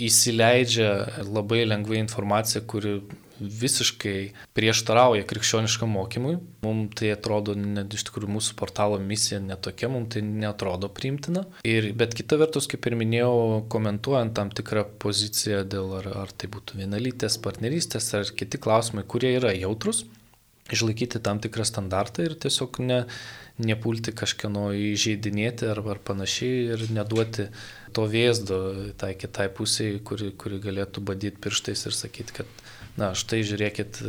įsileidžia 0.00 1.24
labai 1.28 1.64
lengvai 1.68 2.00
informaciją, 2.00 2.64
kuri 2.68 3.00
visiškai 3.40 4.16
prieštarauja 4.56 5.24
krikščioniškam 5.28 5.94
mokymui. 5.96 6.34
Mums 6.64 6.98
tai 7.00 7.12
atrodo, 7.14 7.54
net 7.56 7.94
iš 7.96 8.04
tikrųjų 8.08 8.34
mūsų 8.36 8.56
portalo 8.58 8.98
misija 9.00 9.40
netokia, 9.40 9.88
mums 9.92 10.12
tai 10.14 10.22
netrodo 10.26 10.90
priimtina. 10.92 11.46
Ir, 11.64 11.90
bet 11.96 12.14
kita 12.18 12.36
vertus, 12.40 12.68
kaip 12.70 12.90
ir 12.90 12.98
minėjau, 13.00 13.64
komentuojant 13.72 14.36
tam 14.36 14.52
tikrą 14.52 14.84
poziciją 15.00 15.64
dėl 15.72 15.96
ar, 16.02 16.10
ar 16.26 16.34
tai 16.36 16.52
būtų 16.52 16.82
vienalytės 16.82 17.40
partnerystės 17.40 18.12
ar 18.18 18.32
kiti 18.36 18.60
klausimai, 18.60 19.06
kurie 19.08 19.32
yra 19.38 19.54
jautrus, 19.56 20.04
išlaikyti 20.70 21.22
tam 21.24 21.40
tikrą 21.42 21.64
standartą 21.66 22.26
ir 22.26 22.36
tiesiog 22.38 22.80
ne, 22.84 23.00
nepulti 23.60 24.14
kažkieno 24.16 24.70
įžeidinėti 24.76 25.68
ar, 25.70 25.82
ar 25.94 26.00
panašiai 26.04 26.74
ir 26.76 26.84
neduoti 26.94 27.48
to 27.96 28.06
vėzdo 28.10 28.60
tai 29.00 29.14
kitai 29.18 29.48
pusiai, 29.52 29.98
kuri, 30.04 30.30
kuri 30.38 30.60
galėtų 30.62 31.02
badyti 31.04 31.42
pirštais 31.42 31.86
ir 31.88 31.96
sakyti, 31.96 32.40
kad 32.40 32.60
na 33.00 33.12
štai 33.16 33.40
žiūrėkit, 33.46 34.00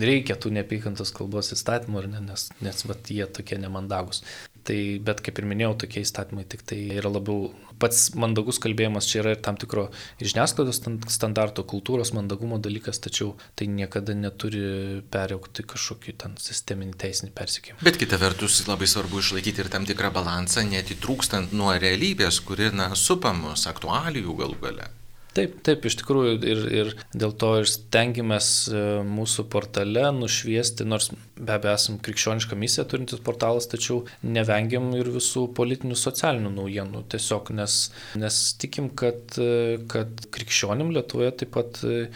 reikia 0.00 0.36
tų 0.40 0.52
neapykantos 0.56 1.12
kalbos 1.14 1.52
įstatymų, 1.56 2.06
ne, 2.10 2.22
nes, 2.30 2.48
nes 2.64 2.86
vat, 2.88 3.10
jie 3.12 3.26
tokie 3.26 3.58
nemandagus. 3.60 4.22
Tai, 4.66 4.78
bet 5.04 5.22
kaip 5.24 5.40
ir 5.40 5.48
minėjau, 5.48 5.74
tokie 5.84 6.04
įstatymai 6.04 6.44
tik 6.50 6.64
tai 6.68 6.82
yra 6.98 7.08
labiau 7.12 7.48
pats 7.80 8.10
mandagus 8.18 8.60
kalbėjimas 8.62 9.08
čia 9.08 9.22
yra 9.22 9.34
ir 9.34 9.40
tam 9.44 9.56
tikro 9.60 9.86
žiniasklaidos 10.20 10.82
standarto, 11.12 11.64
kultūros 11.68 12.12
mandagumo 12.16 12.60
dalykas, 12.62 13.00
tačiau 13.02 13.32
tai 13.56 13.70
niekada 13.72 14.16
neturi 14.16 15.00
periaukti 15.12 15.64
kažkokį 15.70 16.16
ten 16.20 16.36
sisteminį 16.40 16.96
teisinį 17.00 17.34
persikėjimą. 17.40 17.80
Bet 17.86 18.00
kita 18.00 18.20
vertus 18.20 18.60
labai 18.68 18.88
svarbu 18.90 19.24
išlaikyti 19.24 19.64
ir 19.64 19.72
tam 19.72 19.88
tikrą 19.88 20.12
balansą, 20.14 20.66
netitrūkstant 20.68 21.56
nuo 21.56 21.72
realybės, 21.80 22.42
kuri, 22.44 22.72
na, 22.76 22.92
supa 22.98 23.32
mus 23.36 23.66
aktualijų 23.70 24.40
galų 24.44 24.64
gale. 24.66 24.90
Taip, 25.30 25.60
taip, 25.66 25.84
iš 25.86 25.94
tikrųjų 26.00 26.32
ir, 26.42 26.60
ir 26.74 26.88
dėl 27.14 27.32
to 27.38 27.52
ir 27.60 27.68
stengiamės 27.70 28.48
e, 28.66 28.80
mūsų 29.06 29.44
portale 29.52 30.08
nušviesti, 30.16 30.86
nors 30.88 31.12
be 31.38 31.54
abejo 31.54 31.76
esam 31.78 32.00
krikščionišką 32.02 32.58
misiją 32.58 32.84
turintis 32.90 33.22
portalas, 33.22 33.68
tačiau 33.70 34.02
nevengiam 34.26 34.88
ir 34.98 35.12
visų 35.14 35.46
politinių 35.54 35.98
socialinių 35.98 36.50
naujienų, 36.56 37.04
tiesiog 37.14 37.52
nes, 37.60 37.78
nes 38.18 38.40
tikim, 38.58 38.90
kad, 38.90 39.38
e, 39.38 39.78
kad 39.90 40.26
krikščionim 40.34 40.90
Lietuvoje 40.96 41.30
taip 41.44 41.54
pat 41.54 41.78
e, 41.86 42.08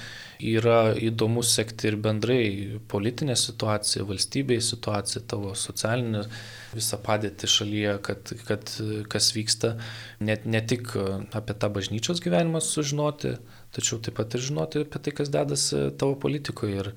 yra 0.42 0.94
įdomu 0.99 1.42
sekti 1.47 1.90
ir 1.90 1.97
bendrai 2.03 2.79
politinę 2.90 3.37
situaciją, 3.38 4.07
valstybėje 4.09 4.64
situaciją, 4.70 5.25
tavo 5.31 5.55
socialinę 5.59 6.25
visą 6.75 6.99
padėtį 7.03 7.51
šalyje, 7.51 7.92
kad, 8.07 8.33
kad 8.49 8.73
kas 9.12 9.31
vyksta, 9.37 9.75
net 10.25 10.47
ne 10.47 10.62
tik 10.64 10.94
apie 11.35 11.55
tą 11.55 11.70
bažnyčios 11.77 12.23
gyvenimą 12.25 12.62
sužinoti, 12.64 13.37
tačiau 13.75 14.01
taip 14.03 14.18
pat 14.18 14.35
ir 14.35 14.44
žinoti 14.49 14.83
apie 14.85 15.03
tai, 15.07 15.14
kas 15.20 15.31
dedasi 15.35 15.87
tavo 16.01 16.18
politikoje. 16.20 16.83
Ir, 16.83 16.92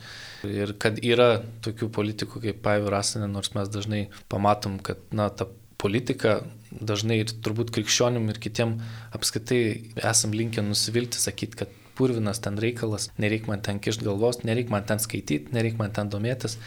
ir 0.49 0.73
kad 0.81 0.99
yra 1.05 1.43
tokių 1.65 1.91
politikų 1.93 2.43
kaip 2.47 2.61
Paivi 2.65 2.91
Rasinė, 2.93 3.29
nors 3.31 3.53
mes 3.57 3.69
dažnai 3.73 4.07
pamatom, 4.31 4.81
kad 4.83 5.01
na, 5.13 5.29
ta 5.29 5.49
politika 5.77 6.39
dažnai 6.71 7.21
ir 7.21 7.31
turbūt 7.45 7.71
krikščionim 7.75 8.27
ir 8.31 8.39
kitiem 8.41 8.77
apskaitai 9.15 9.61
esam 10.09 10.33
linkę 10.35 10.63
nusivilti, 10.65 11.19
sakyti, 11.21 11.61
kad 11.61 11.76
purvinas 11.97 12.41
ten 12.43 12.59
reikalas, 12.61 13.09
nereik 13.21 13.47
man 13.49 13.63
ten 13.65 13.81
kišti 13.83 14.05
galvos, 14.07 14.43
nereik 14.47 14.71
man 14.73 14.85
ten 14.87 15.01
skaityti, 15.03 15.53
nereik 15.55 15.79
man 15.81 15.93
ten 15.95 16.11
domėtis, 16.13 16.57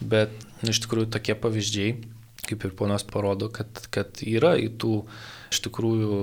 bet 0.00 0.34
nu, 0.62 0.70
iš 0.72 0.82
tikrųjų 0.86 1.10
tokie 1.16 1.36
pavyzdžiai, 1.42 1.96
kaip 2.46 2.64
ir 2.64 2.76
ponas 2.78 3.04
parodo, 3.06 3.50
kad, 3.52 3.88
kad 3.94 4.22
yra 4.22 4.54
į 4.60 4.70
tų 4.80 5.00
iš 5.50 5.62
tikrųjų 5.66 6.18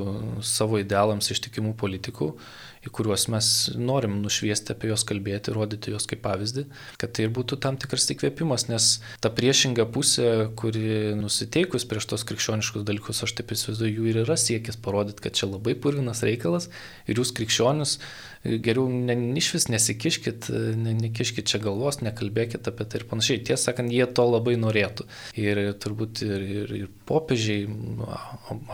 savo 0.45 0.79
idealams 0.81 1.31
ištikimų 1.33 1.73
politikų, 1.79 2.33
į 2.83 2.91
kuriuos 2.93 3.27
mes 3.31 3.49
norim 3.79 4.19
nušviesti 4.23 4.73
apie 4.75 4.91
juos 4.91 5.05
kalbėti, 5.07 5.53
rodyti 5.55 5.93
juos 5.93 6.07
kaip 6.09 6.23
pavyzdį, 6.25 6.65
kad 6.99 7.15
tai 7.15 7.27
ir 7.27 7.33
būtų 7.35 7.59
tam 7.63 7.77
tikras 7.79 8.09
įkvėpimas, 8.13 8.67
nes 8.71 8.89
ta 9.23 9.31
priešinga 9.33 9.87
pusė, 9.93 10.29
kuri 10.59 11.13
nusiteikus 11.19 11.87
prieš 11.89 12.09
tos 12.11 12.27
krikščioniškus 12.27 12.85
dalykus, 12.87 13.23
aš 13.25 13.35
taip 13.39 13.55
įsivaizduoju, 13.55 13.95
jų 13.97 14.11
ir 14.11 14.21
yra 14.25 14.37
siekis 14.39 14.79
parodyti, 14.83 15.23
kad 15.23 15.39
čia 15.39 15.49
labai 15.51 15.77
purvinas 15.79 16.25
reikalas 16.27 16.69
ir 17.07 17.21
jūs 17.21 17.33
krikščionis 17.37 17.99
geriau 18.43 18.89
ne, 18.91 19.15
iš 19.39 19.49
vis 19.55 19.67
nesikiškit, 19.71 20.49
ne, 20.79 20.93
nekiškit 20.97 21.47
čia 21.47 21.59
galvos, 21.63 22.01
nekalbėkit 22.03 22.67
apie 22.67 22.87
tai 22.89 22.99
ir 22.99 23.05
panašiai. 23.07 23.41
Tiesą 23.47 23.69
sakant, 23.69 23.93
jie 23.93 24.05
to 24.11 24.25
labai 24.27 24.55
norėtų. 24.59 25.07
Ir 25.39 25.61
turbūt 25.83 26.23
ir, 26.25 26.43
ir, 26.43 26.73
ir 26.81 26.89
popiežiai, 27.07 27.67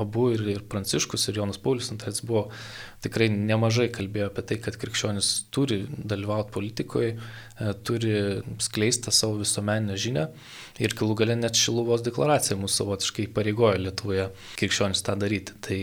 abu 0.02 0.30
ir, 0.34 0.46
ir 0.56 0.66
Pranciškus, 0.70 1.28
ir 1.30 1.42
Jonas 1.42 1.62
Paulius 1.62 1.92
II 1.94 2.16
buvo 2.26 2.48
tikrai 3.04 3.30
nemažai 3.32 3.88
kalbėjo 3.94 4.30
apie 4.30 4.44
tai, 4.50 4.58
kad 4.64 4.78
krikščionis 4.80 5.30
turi 5.56 5.84
dalyvauti 5.90 6.54
politikoje, 6.56 7.14
turi 7.88 8.14
skleisti 8.64 9.14
savo 9.16 9.40
visuomeninę 9.40 9.96
žinią 10.00 10.26
ir 10.84 10.96
galų 11.00 11.18
gale 11.22 11.38
net 11.40 11.60
Šiluvos 11.60 12.04
deklaracija 12.06 12.58
mūsų 12.60 12.84
savotiškai 12.84 13.30
pareigojo 13.36 13.80
Lietuvoje 13.86 14.30
krikščionis 14.60 15.04
tą 15.06 15.16
daryti. 15.20 15.56
Tai, 15.64 15.80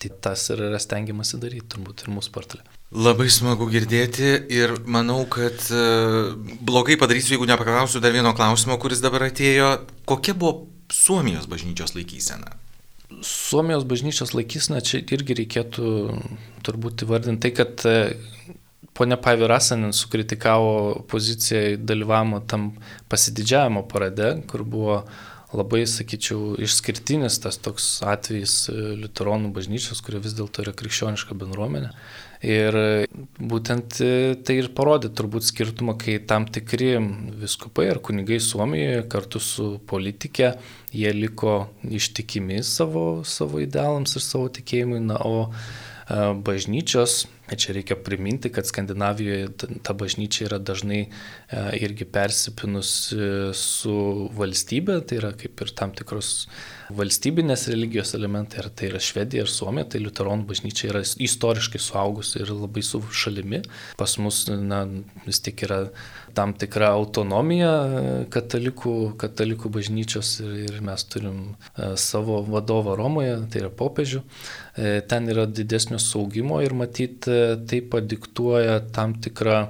tai 0.00 0.12
tas 0.24 0.46
ir 0.52 0.64
yra 0.70 0.80
stengiamasi 0.80 1.40
daryti 1.40 1.68
turbūt 1.74 2.04
ir 2.04 2.14
mūsų 2.16 2.36
portale. 2.36 2.64
Labai 2.90 3.28
smagu 3.30 3.68
girdėti 3.70 4.32
ir 4.50 4.72
manau, 4.90 5.20
kad 5.30 5.62
e, 5.70 5.82
blogai 6.66 6.96
padarysiu, 6.98 7.36
jeigu 7.36 7.46
nepaklausiu 7.46 8.02
dar 8.02 8.10
vieno 8.16 8.32
klausimo, 8.34 8.80
kuris 8.82 9.02
dabar 9.04 9.28
atėjo. 9.28 9.76
Kokia 10.10 10.34
buvo 10.34 10.66
Suomijos 10.90 11.46
bažnyčios 11.46 11.94
laikysena? 11.94 12.50
Suomijos 13.26 13.84
bažnyčios 13.84 14.32
laikysena 14.36 14.80
čia 14.84 15.02
irgi 15.02 15.36
reikėtų 15.42 15.90
turbūt 16.66 17.04
įvardinti 17.04 17.42
tai, 17.42 17.50
kad 17.56 17.84
e, 17.88 17.96
ponia 18.96 19.18
Paivi 19.20 19.48
Rasanin 19.50 19.92
sukritikavo 19.96 21.02
poziciją 21.10 21.80
dalyvavimo 21.82 22.40
tam 22.50 22.70
pasididžiavimo 23.10 23.82
parade, 23.90 24.32
kur 24.50 24.64
buvo 24.64 25.00
labai, 25.56 25.82
sakyčiau, 25.88 26.54
išskirtinis 26.62 27.40
tas 27.42 27.58
toks 27.62 27.86
atvejis 28.06 28.54
e, 28.70 28.74
Luteronų 29.00 29.50
bažnyčios, 29.54 30.02
kurie 30.04 30.20
vis 30.22 30.36
dėlto 30.38 30.64
yra 30.64 30.74
krikščioniška 30.76 31.36
bendruomenė. 31.38 31.90
Ir 32.46 32.76
būtent 33.36 33.98
e, 34.00 34.12
tai 34.46 34.60
ir 34.62 34.70
parodė 34.76 35.10
turbūt 35.12 35.44
skirtumą, 35.48 35.96
kai 36.00 36.16
tam 36.24 36.46
tikri 36.48 36.94
viskupai 37.42 37.90
ar 37.92 38.00
kunigai 38.04 38.38
Suomijoje 38.40 39.02
kartu 39.12 39.42
su 39.44 39.66
politikė, 39.90 40.54
jie 40.96 41.12
liko 41.16 41.58
ištikimi 41.84 42.62
savo, 42.64 43.22
savo 43.28 43.60
idealams 43.60 44.16
ir 44.16 44.24
savo 44.24 44.48
tikėjimui, 44.56 45.02
na, 45.10 45.18
o 45.20 45.50
e, 45.50 46.32
bažnyčios 46.46 47.26
Čia 47.56 47.74
reikia 47.74 47.96
priminti, 47.98 48.50
kad 48.54 48.68
Skandinavijoje 48.68 49.48
ta 49.82 49.94
bažnyčia 49.96 50.46
yra 50.48 50.58
dažnai 50.62 51.00
e, 51.06 51.08
irgi 51.80 52.06
persipinus 52.06 52.92
su 53.56 53.96
valstybė, 54.38 55.00
tai 55.06 55.18
yra 55.22 55.32
kaip 55.38 55.64
ir 55.64 55.72
tam 55.78 55.94
tikros 55.96 56.46
valstybinės 56.94 57.68
religijos 57.70 58.14
elementai, 58.18 58.62
ar 58.62 58.70
tai 58.74 58.90
yra 58.90 59.00
Švedija 59.02 59.44
ar 59.46 59.50
Suomija, 59.50 59.88
tai 59.92 60.02
Luteronų 60.02 60.46
bažnyčia 60.48 60.90
yra 60.90 61.02
istoriškai 61.02 61.80
suaugusi 61.82 62.40
ir 62.42 62.52
labai 62.54 62.82
su 62.86 63.02
šalimi. 63.10 63.62
Pas 64.00 64.16
mus 64.22 64.44
na, 64.50 64.84
vis 65.26 65.42
tik 65.44 65.64
yra 65.66 65.84
tam 66.34 66.52
tikra 66.56 66.90
autonomija 66.96 67.70
katalikų, 68.32 68.94
katalikų 69.20 69.70
bažnyčios 69.72 70.32
ir, 70.44 70.54
ir 70.68 70.78
mes 70.84 71.04
turim 71.10 71.40
e, 71.50 71.92
savo 72.00 72.40
vadovą 72.46 72.96
Romoje, 72.98 73.36
tai 73.52 73.64
yra 73.64 73.72
popiežių. 73.74 74.22
E, 74.22 74.94
ten 75.10 75.28
yra 75.32 75.46
didesnio 75.46 76.00
saugimo 76.02 76.60
ir 76.64 76.76
matyt 76.76 77.28
e, 77.30 77.58
tai 77.70 77.82
padiktuoja 77.92 78.80
tam 78.94 79.16
tikrą 79.22 79.68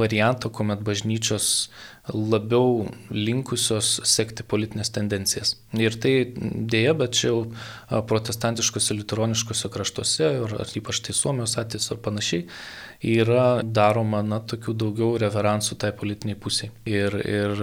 variantą, 0.00 0.52
kuomet 0.52 0.84
bažnyčios 0.86 1.70
labiau 2.10 2.88
linkusios 3.12 4.00
sekti 4.08 4.42
politinės 4.46 4.90
tendencijas. 4.94 5.54
Ir 5.78 5.94
tai 6.00 6.14
dėja, 6.34 6.94
bet 6.98 7.14
čia 7.18 7.28
jau 7.30 8.02
protestantiškose, 8.08 8.96
lituroniškose 8.98 9.70
kraštuose, 9.70 10.30
ar, 10.46 10.56
ar 10.64 10.72
ypač 10.80 11.02
tai 11.06 11.14
Suomijos 11.14 11.58
atvejs 11.60 11.90
ar 11.94 12.00
panašiai, 12.02 12.46
yra 13.04 13.62
daroma, 13.64 14.22
na, 14.26 14.40
tokių 14.40 14.74
daugiau 14.80 15.18
reveransų 15.20 15.78
tai 15.80 15.92
politiniai 15.96 16.38
pusiai. 16.40 16.72
Ir, 16.88 17.16
ir 17.20 17.62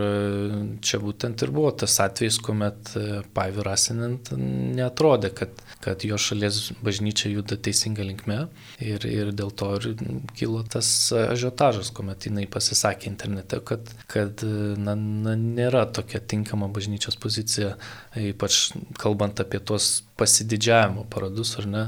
čia 0.86 1.02
būtent 1.04 1.44
ir 1.46 1.54
buvo 1.56 1.74
tas 1.84 1.98
atvejis, 2.04 2.40
kuomet 2.46 2.94
Paivi 3.38 3.66
Rasinant 3.66 4.32
netrodė, 4.38 5.34
kad, 5.38 5.66
kad 5.84 6.06
jo 6.08 6.20
šalies 6.22 6.62
bažnyčia 6.86 7.32
juda 7.34 7.58
teisinga 7.58 8.06
linkme 8.06 8.40
ir, 8.80 9.06
ir 9.10 9.34
dėl 9.36 9.54
to 9.58 9.74
ir 9.78 9.90
kilo 10.38 10.64
tas 10.68 10.90
ažiotažas, 11.12 11.92
kuomet 11.96 12.30
jinai 12.30 12.48
pasisakė 12.52 13.12
internete, 13.12 13.62
kad, 13.66 13.92
kad 14.08 14.28
kad 14.28 14.44
na, 14.78 14.96
na, 14.96 15.36
nėra 15.38 15.86
tokia 15.94 16.20
tinkama 16.20 16.70
bažnyčios 16.74 17.18
pozicija, 17.22 17.76
ypač 18.18 18.72
kalbant 19.00 19.40
apie 19.44 19.60
tuos 19.60 20.04
pasididžiavimo 20.18 21.06
paradus, 21.12 21.54
ar 21.62 21.68
ne, 21.70 21.84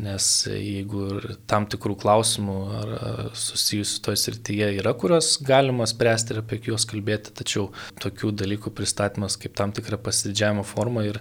nes 0.00 0.26
jeigu 0.50 1.06
tam 1.50 1.66
tikrų 1.70 1.96
klausimų 2.02 2.56
ar 2.80 2.92
susijusių 3.36 4.02
toje 4.06 4.20
srityje 4.24 4.72
yra, 4.80 4.94
kurios 4.96 5.34
galima 5.46 5.88
spręsti 5.90 6.34
ir 6.34 6.42
apie 6.42 6.60
juos 6.68 6.86
kalbėti, 6.90 7.34
tačiau 7.36 7.70
tokių 8.02 8.34
dalykų 8.42 8.74
pristatymas 8.76 9.38
kaip 9.40 9.56
tam 9.58 9.74
tikra 9.76 10.00
pasididžiavimo 10.00 10.66
forma 10.66 11.06
ir, 11.08 11.20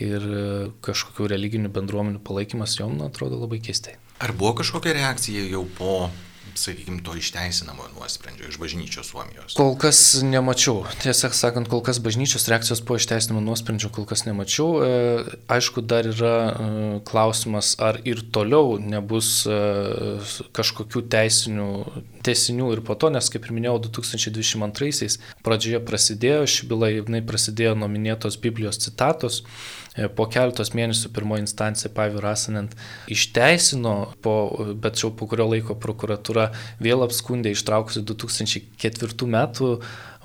ir 0.00 0.26
kažkokių 0.86 1.30
religinių 1.34 1.72
bendruomenių 1.74 2.22
palaikymas 2.26 2.78
jom, 2.80 2.98
man 3.00 3.10
atrodo, 3.10 3.40
labai 3.42 3.60
keistai. 3.64 3.98
Ar 4.22 4.32
buvo 4.32 4.54
kažkokia 4.62 4.94
reakcija 4.96 5.42
jau 5.50 5.66
po 5.76 5.96
sakykime, 6.60 7.02
to 7.04 7.14
išteisinamo 7.18 7.88
nuosprendžio 7.94 8.48
iš 8.50 8.58
bažnyčios 8.60 9.10
Suomijos? 9.12 9.56
Kol 9.58 9.74
kas 9.80 10.00
nemačiau. 10.24 10.84
Tiesą 11.02 11.30
sakant, 11.36 11.70
kol 11.72 11.82
kas 11.86 12.00
bažnyčios 12.02 12.48
reakcijos 12.50 12.82
po 12.86 12.98
išteisinamo 13.00 13.42
nuosprendžio 13.44 13.90
kol 13.94 14.08
kas 14.08 14.26
nemačiau. 14.26 14.68
E, 14.82 15.36
aišku, 15.52 15.84
dar 15.84 16.08
yra 16.10 16.34
e, 16.36 16.68
klausimas, 17.08 17.74
ar 17.82 18.00
ir 18.08 18.24
toliau 18.34 18.76
nebus 18.82 19.44
e, 19.48 19.60
kažkokių 20.56 21.06
teisinių 21.12 21.70
tesinių 22.26 22.72
ir 22.74 22.82
po 22.86 22.96
to, 22.98 23.10
nes 23.14 23.30
kaip 23.30 23.46
ir 23.46 23.54
minėjau, 23.54 23.78
2022-aisiais 23.86 25.20
pradžioje 25.46 25.82
prasidėjo 25.86 26.46
ši 26.50 26.70
byla, 26.70 26.90
jinai 26.98 27.22
prasidėjo 27.26 27.76
nuo 27.78 27.88
minėtos 27.92 28.38
Biblijos 28.42 28.80
citatos, 28.82 29.44
po 30.16 30.26
keletos 30.32 30.72
mėnesių 30.76 31.10
pirmoji 31.16 31.46
instancija 31.46 31.90
Pavi 31.94 32.20
Rasanent 32.22 32.74
išteisino, 33.12 33.94
po, 34.24 34.34
bet 34.82 35.00
jau 35.00 35.12
po 35.16 35.28
kurio 35.30 35.48
laiko 35.52 35.76
prokuratūra 35.80 36.50
vėl 36.82 37.04
apskundė 37.06 37.54
ištraukusi 37.56 38.04
2004 38.06 39.30
metų 39.36 39.70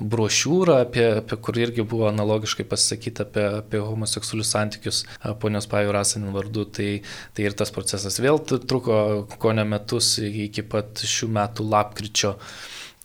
brošiūrą, 0.02 0.80
apie, 0.86 1.04
apie 1.20 1.38
kur 1.44 1.58
irgi 1.60 1.84
buvo 1.86 2.08
analogiškai 2.10 2.66
pasakyta 2.68 3.26
apie, 3.26 3.46
apie 3.62 3.80
homoseksualius 3.82 4.52
santykius 4.54 5.02
ponios 5.42 5.68
Pavi 5.70 5.92
Rasanent 5.94 6.34
vardu. 6.34 6.66
Tai, 6.72 6.90
tai 7.36 7.48
ir 7.48 7.56
tas 7.58 7.72
procesas 7.74 8.18
vėl 8.22 8.40
truko 8.42 9.00
ko 9.38 9.56
ne 9.56 9.64
metus 9.68 10.14
iki 10.22 10.64
pat 10.66 11.04
šių 11.06 11.30
metų 11.38 11.66
lapkričio. 11.72 12.36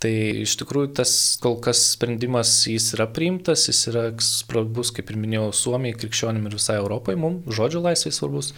Tai 0.01 0.11
iš 0.43 0.53
tikrųjų 0.61 0.91
tas 0.99 1.11
kol 1.41 1.55
kas 1.63 1.79
sprendimas 1.95 2.51
jis 2.69 2.91
yra 2.93 3.07
priimtas, 3.09 3.65
jis 3.69 3.79
yra 3.89 4.03
svarbus, 4.21 4.91
kaip 4.93 5.09
ir 5.09 5.17
minėjau, 5.17 5.47
Suomijai, 5.57 5.95
krikščionim 5.97 6.45
ir 6.45 6.57
visai 6.59 6.77
Europai, 6.77 7.15
mums 7.17 7.47
žodžio 7.57 7.81
laisvai 7.81 8.11
svarbus, 8.13 8.51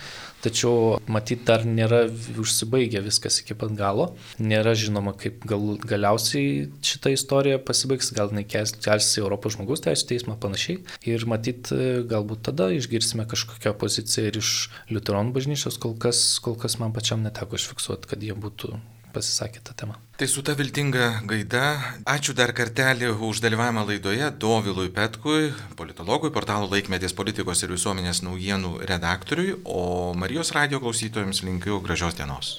tačiau 0.43 0.97
matyt 1.07 1.45
dar 1.47 1.63
nėra 1.63 2.01
užsibaigę 2.43 3.03
viskas 3.05 3.39
iki 3.39 3.55
pat 3.59 3.71
galo, 3.79 4.09
nėra 4.41 4.75
žinoma, 4.79 5.13
kaip 5.19 5.47
gal, 5.47 5.63
galiausiai 5.79 6.67
šita 6.83 7.13
istorija 7.15 7.61
pasibaigs, 7.63 8.11
gal 8.17 8.33
jinai 8.33 8.43
kelsis 8.49 9.15
į 9.15 9.23
Europos 9.23 9.55
žmogus 9.55 9.85
teisų 9.87 10.11
teismą 10.11 10.35
panašiai. 10.43 10.83
Ir 11.07 11.23
matyt 11.29 11.71
galbūt 12.11 12.43
tada 12.49 12.67
išgirsime 12.75 13.27
kažkokią 13.31 13.75
poziciją 13.79 14.27
ir 14.27 14.41
iš 14.43 14.53
Liuteronų 14.91 15.35
bažnyčios, 15.39 15.79
kol 15.79 15.95
kas, 15.95 16.21
kol 16.43 16.59
kas 16.59 16.79
man 16.83 16.95
pačiam 16.95 17.23
neteko 17.23 17.59
užfiksuoti, 17.59 18.11
kad 18.11 18.27
jie 18.27 18.35
būtų 18.35 18.75
pasisakė 19.15 19.63
tą 19.63 19.79
temą. 19.83 20.08
Tai 20.19 20.27
su 20.27 20.41
ta 20.43 20.51
viltinga 20.51 21.05
gaida, 21.23 21.61
ačiū 22.03 22.33
dar 22.35 22.51
kartelį 22.51 23.13
už 23.23 23.39
dalyvavimą 23.39 23.85
laidoje 23.87 24.27
Dovilui 24.43 24.91
Petkui, 24.91 25.53
politologui, 25.79 26.33
portalo 26.35 26.67
laikmetės 26.67 27.15
politikos 27.15 27.63
ir 27.63 27.71
visuomenės 27.71 28.19
naujienų 28.27 28.73
redaktoriui, 28.91 29.61
o 29.63 30.11
Marijos 30.19 30.51
radio 30.51 30.83
klausytojams 30.83 31.45
linkiu 31.47 31.79
gražios 31.79 32.19
dienos. 32.19 32.57